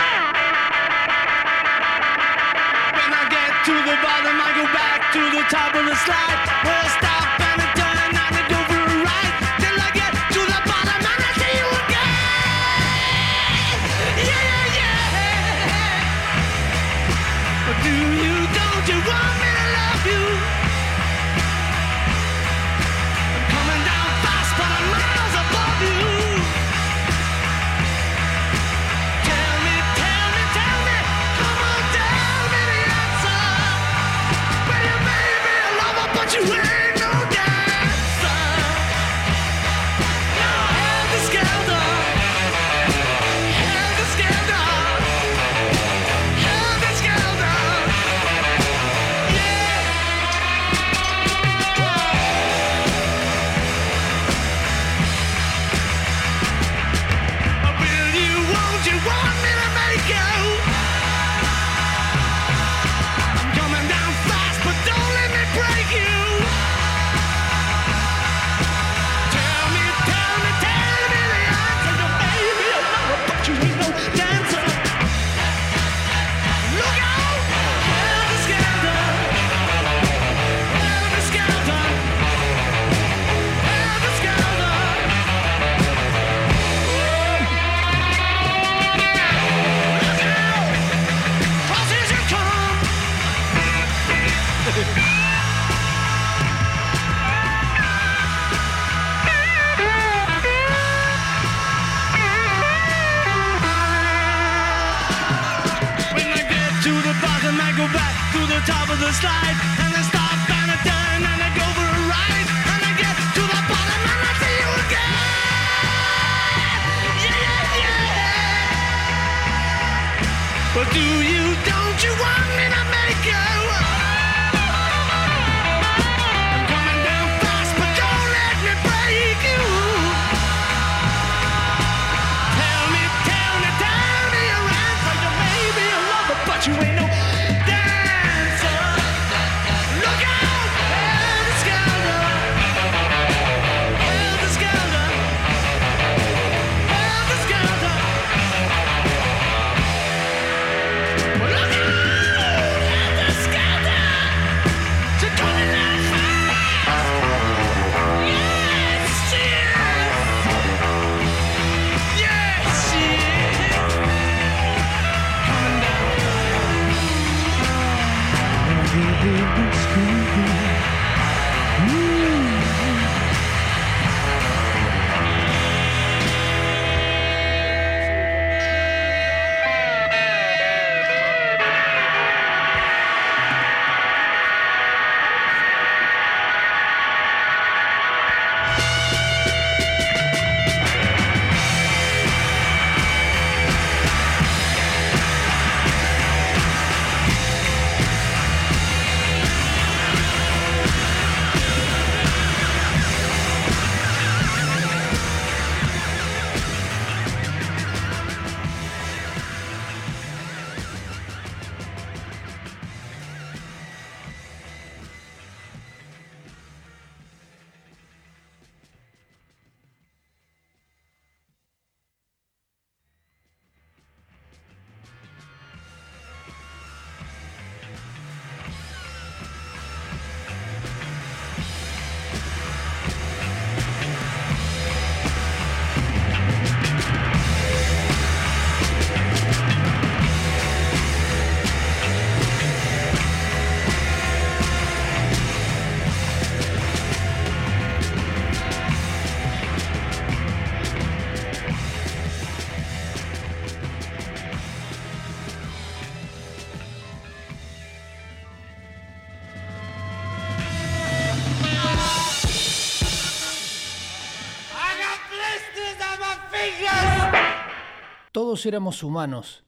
[268.51, 269.63] todos éramos humanos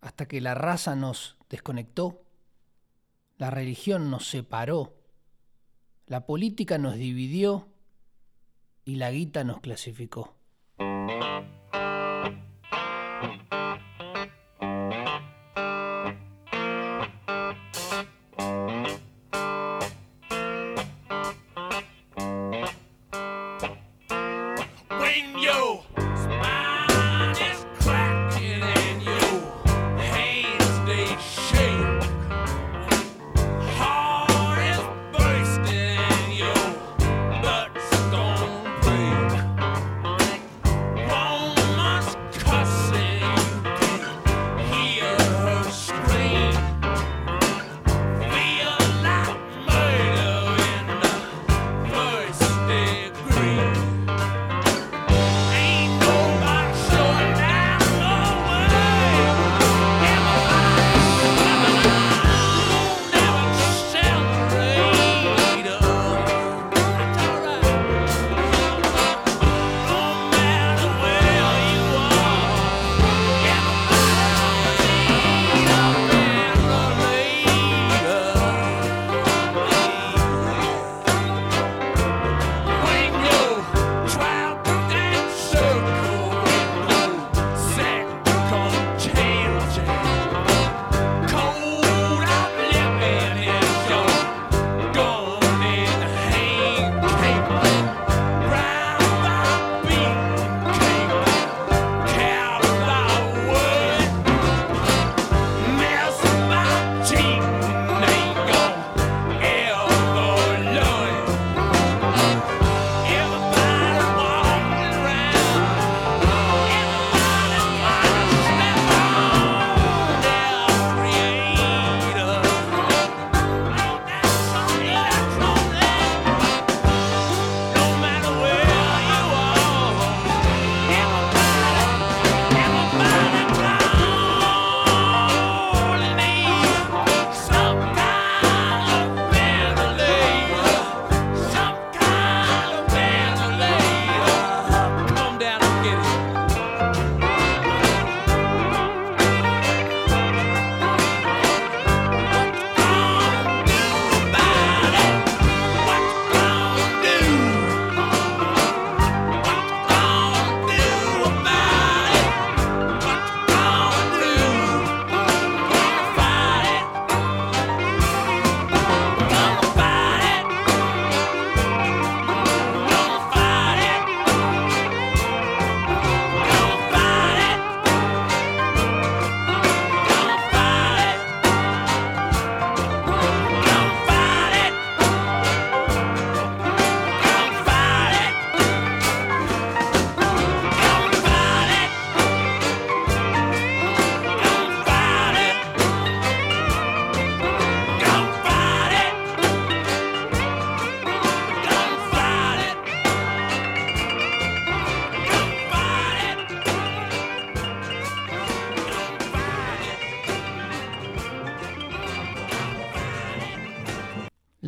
[0.00, 2.22] hasta que la raza nos desconectó,
[3.36, 4.94] la religión nos separó,
[6.06, 7.68] la política nos dividió
[8.86, 10.34] y la guita nos clasificó.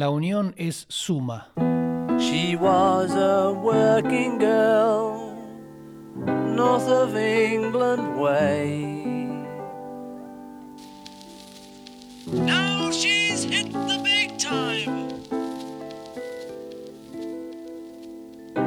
[0.02, 1.52] La unión es suma.
[2.18, 5.36] She was a working girl,
[6.16, 8.96] north of England way.
[12.26, 15.08] Now she's hit the big time.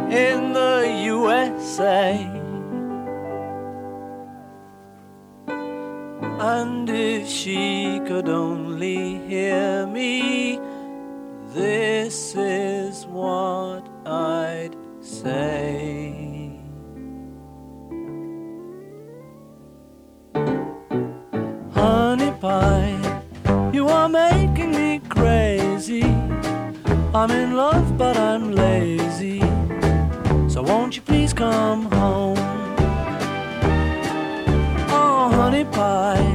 [0.10, 2.16] in the USA.
[6.40, 10.62] And if she could only hear me,
[11.56, 16.60] this is what I'd say.
[21.72, 23.22] Honey pie,
[23.72, 26.04] you are making me crazy.
[27.14, 29.40] I'm in love, but I'm lazy.
[30.50, 32.38] So won't you please come home?
[34.90, 36.28] Oh, honey pie,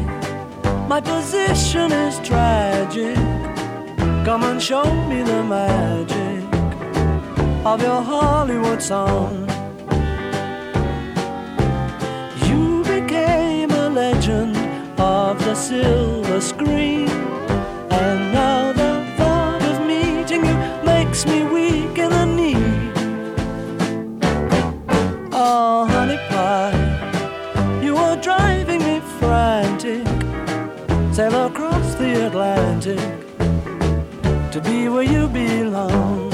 [0.88, 3.39] my position is tragic.
[4.22, 6.44] Come and show me the magic
[7.64, 9.48] of your Hollywood song.
[12.46, 14.56] You became a legend
[15.00, 17.08] of the silver screen,
[17.90, 22.92] and now the thought of meeting you makes me weak in the knee.
[25.32, 30.06] Oh, honey pie, you are driving me frantic.
[31.14, 33.19] Sail across the Atlantic
[34.50, 36.29] to be where you belong.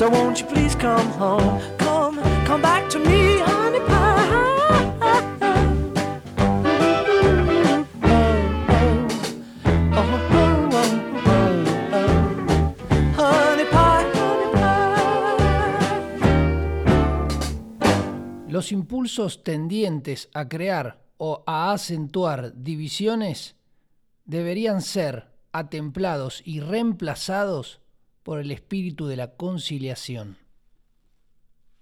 [0.00, 1.60] So won't you please come home?
[1.76, 3.80] Come, come back to me, honey.
[18.48, 23.54] Los impulsos tendientes a crear o a acentuar divisiones
[24.24, 27.79] deberían ser atemplados y reemplazados
[28.30, 30.38] por el espíritu de la conciliación,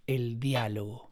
[0.07, 1.11] el diálogo.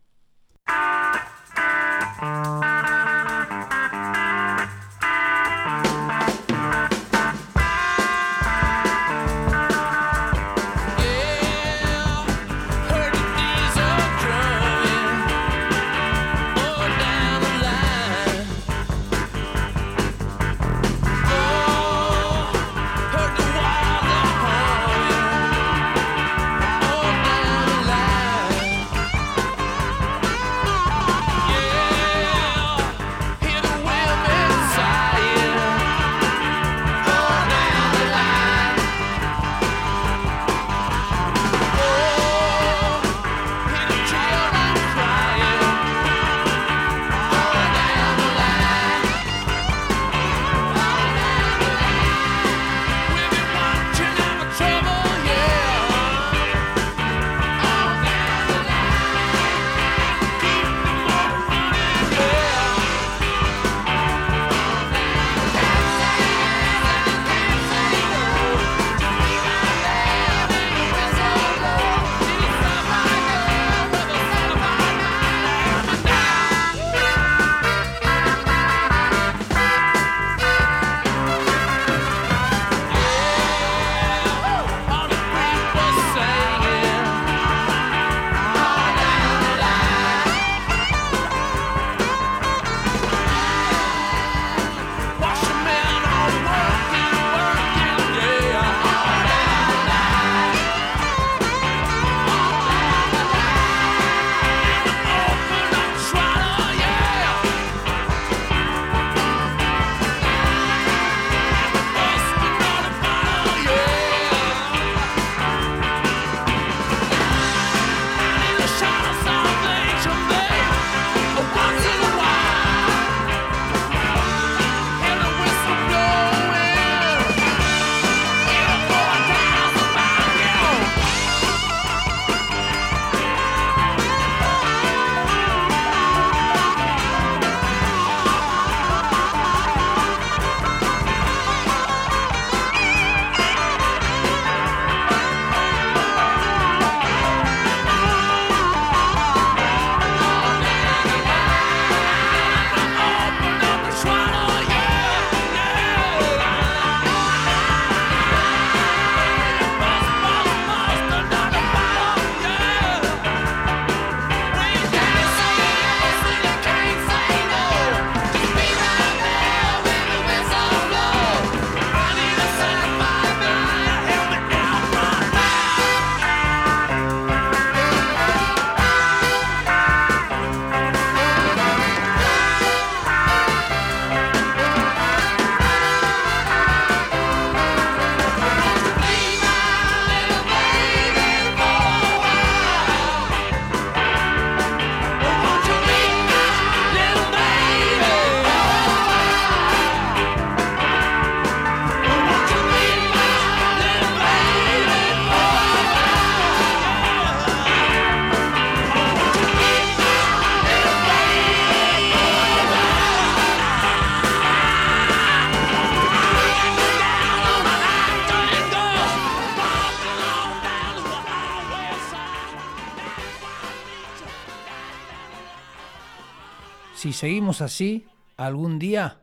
[227.16, 228.06] Seguimos así,
[228.36, 229.22] algún día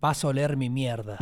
[0.00, 1.18] vas a oler mi mierda.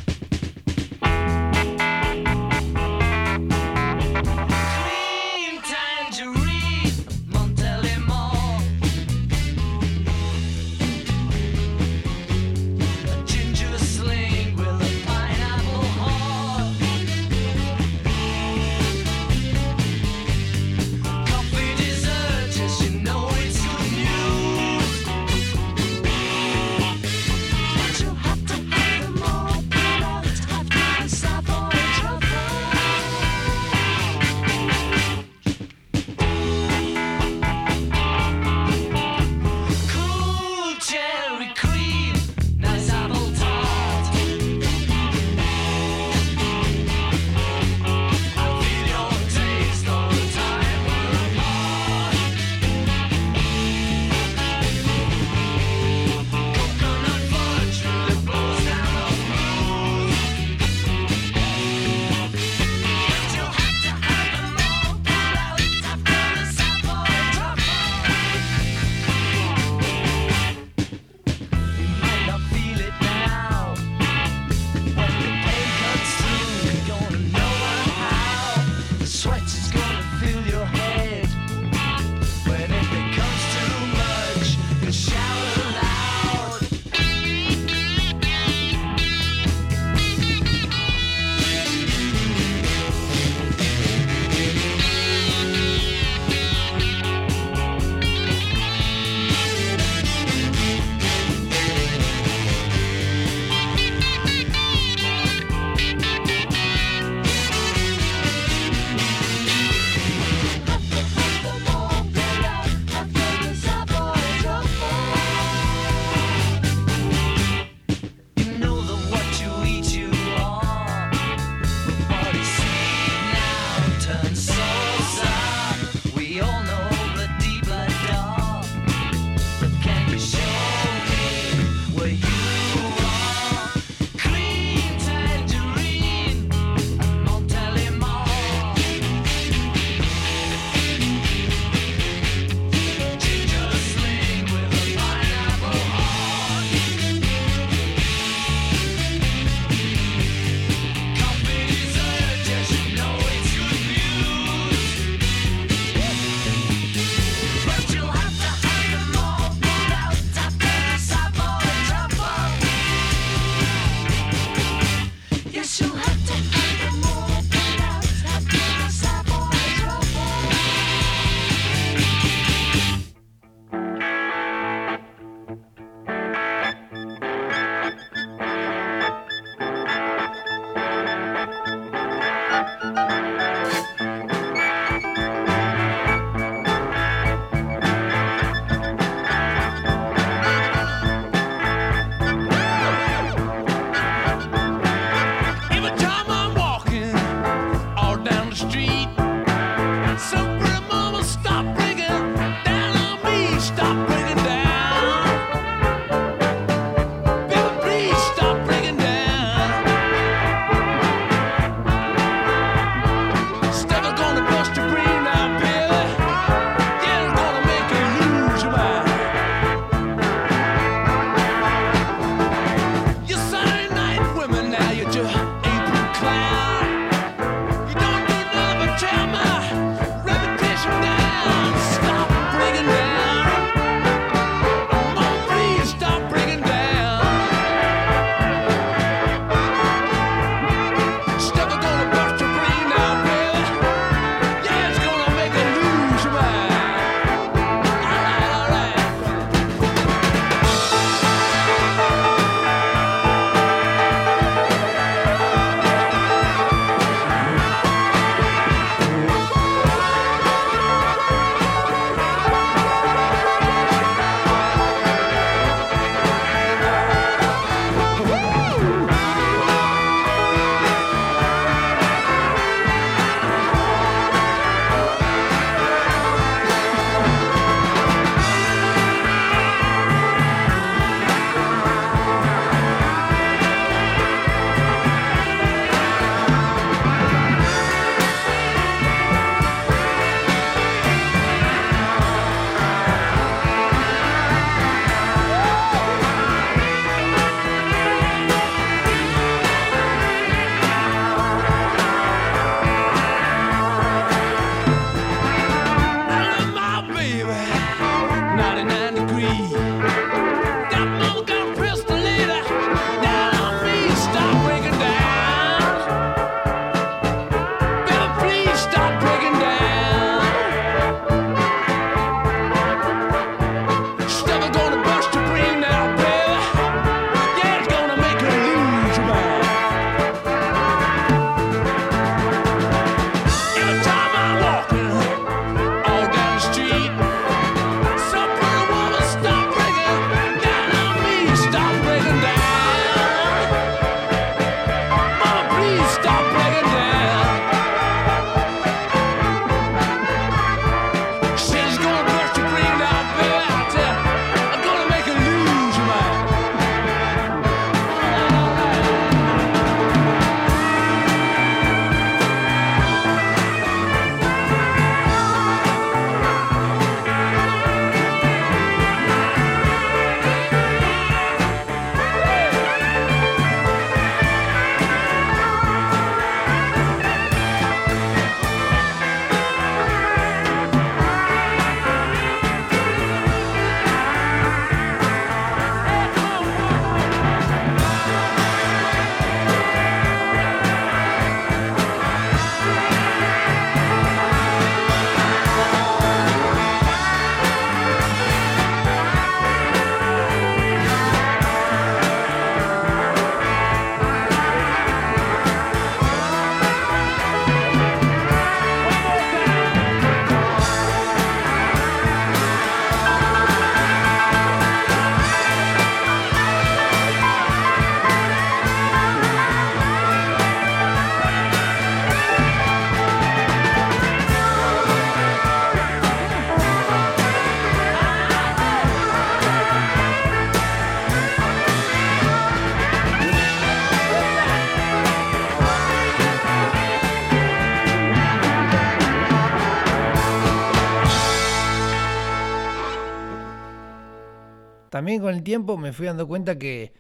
[445.27, 447.13] También con el tiempo me fui dando cuenta que,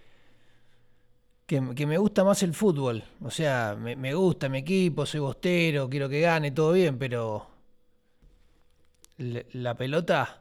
[1.44, 3.02] que, me gusta más el fútbol.
[3.20, 7.48] O sea, me, me gusta mi equipo, soy bostero, quiero que gane, todo bien, pero
[9.18, 10.35] la pelota,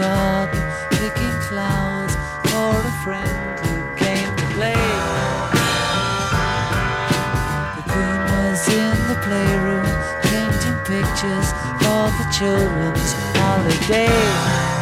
[0.00, 0.62] garden
[0.92, 2.14] picking flowers
[2.48, 4.86] for a friend who came to play.
[7.76, 9.88] The queen was in the playroom
[10.24, 11.48] painting pictures
[11.82, 14.79] for the children's holiday.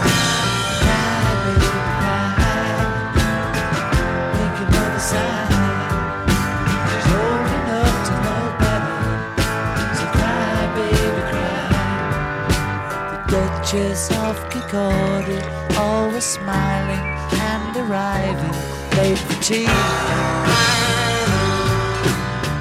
[13.70, 17.04] Duchess of Kirkcaldy, always smiling
[17.38, 18.56] and arriving
[18.96, 19.66] late for tea.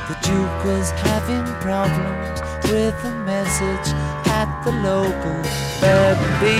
[0.10, 3.94] The Duke was having problems with a message
[4.28, 5.44] at the local
[5.80, 6.60] baby,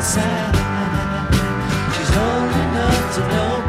[0.00, 0.52] sigh.
[1.96, 3.59] She's old enough to know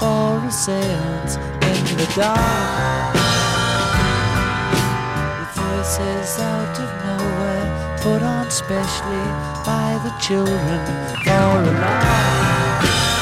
[0.00, 3.14] for a seance in the dark.
[5.38, 9.26] With voices out of nowhere, put on specially
[9.66, 10.80] by the children
[11.22, 13.19] for a laugh.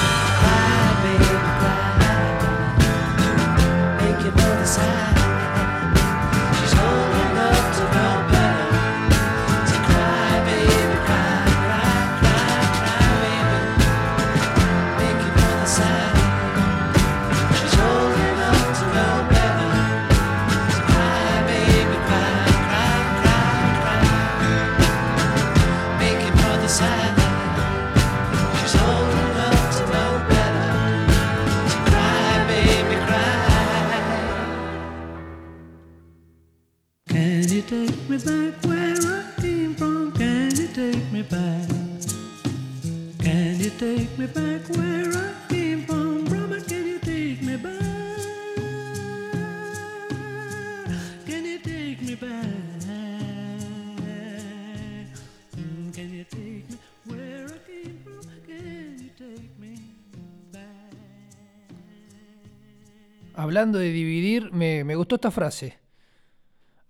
[63.49, 65.79] Hablando de dividir, me, me gustó esta frase.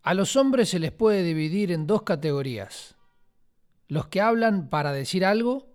[0.03, 2.97] A los hombres se les puede dividir en dos categorías.
[3.87, 5.68] Los que hablan para decir algo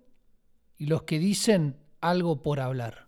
[0.78, 3.06] y los que dicen algo por hablar.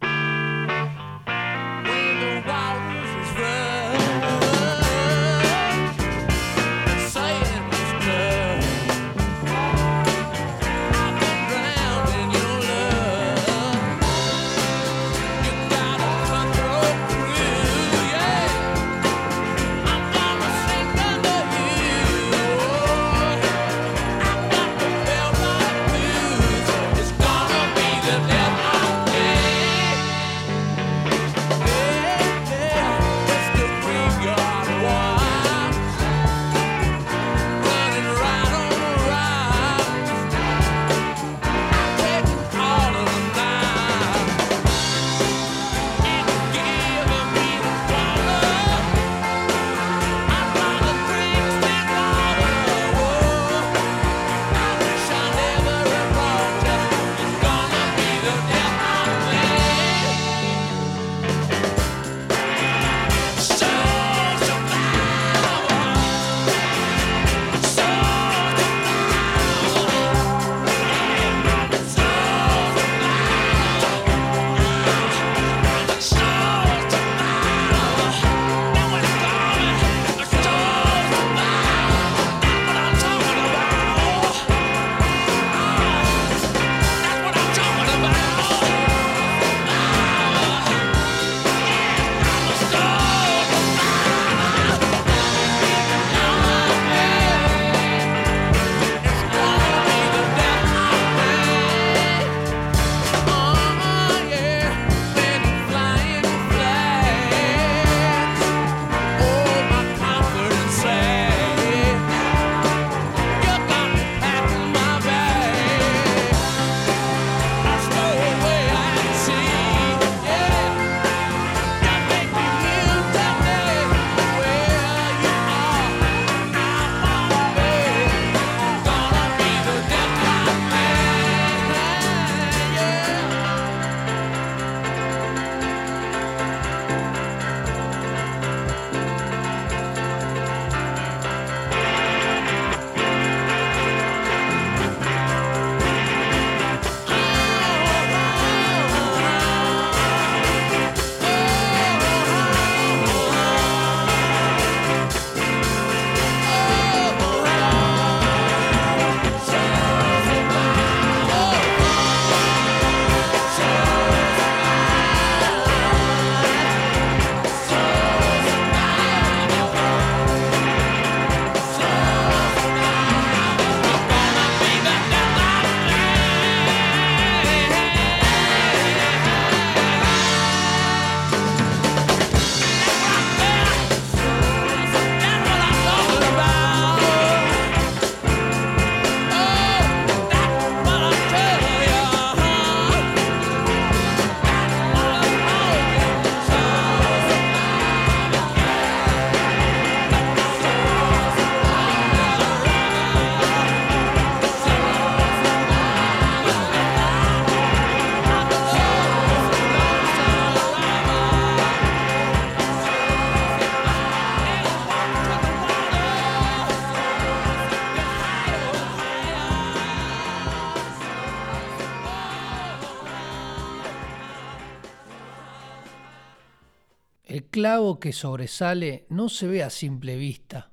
[227.99, 230.71] que sobresale no se ve a simple vista.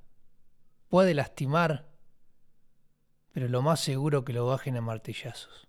[0.88, 1.90] Puede lastimar,
[3.32, 5.68] pero lo más seguro que lo bajen a martillazos.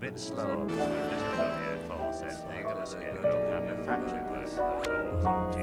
[0.00, 0.66] bit slower.
[2.10, 2.86] Just they're going to
[3.66, 5.59] the factory.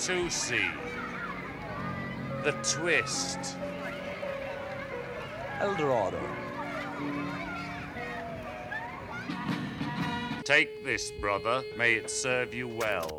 [0.10, 0.72] Susie,
[2.44, 3.38] The Twist,
[5.60, 6.20] Eldorado.
[10.44, 11.62] Take this, brother.
[11.78, 13.19] May it serve you well.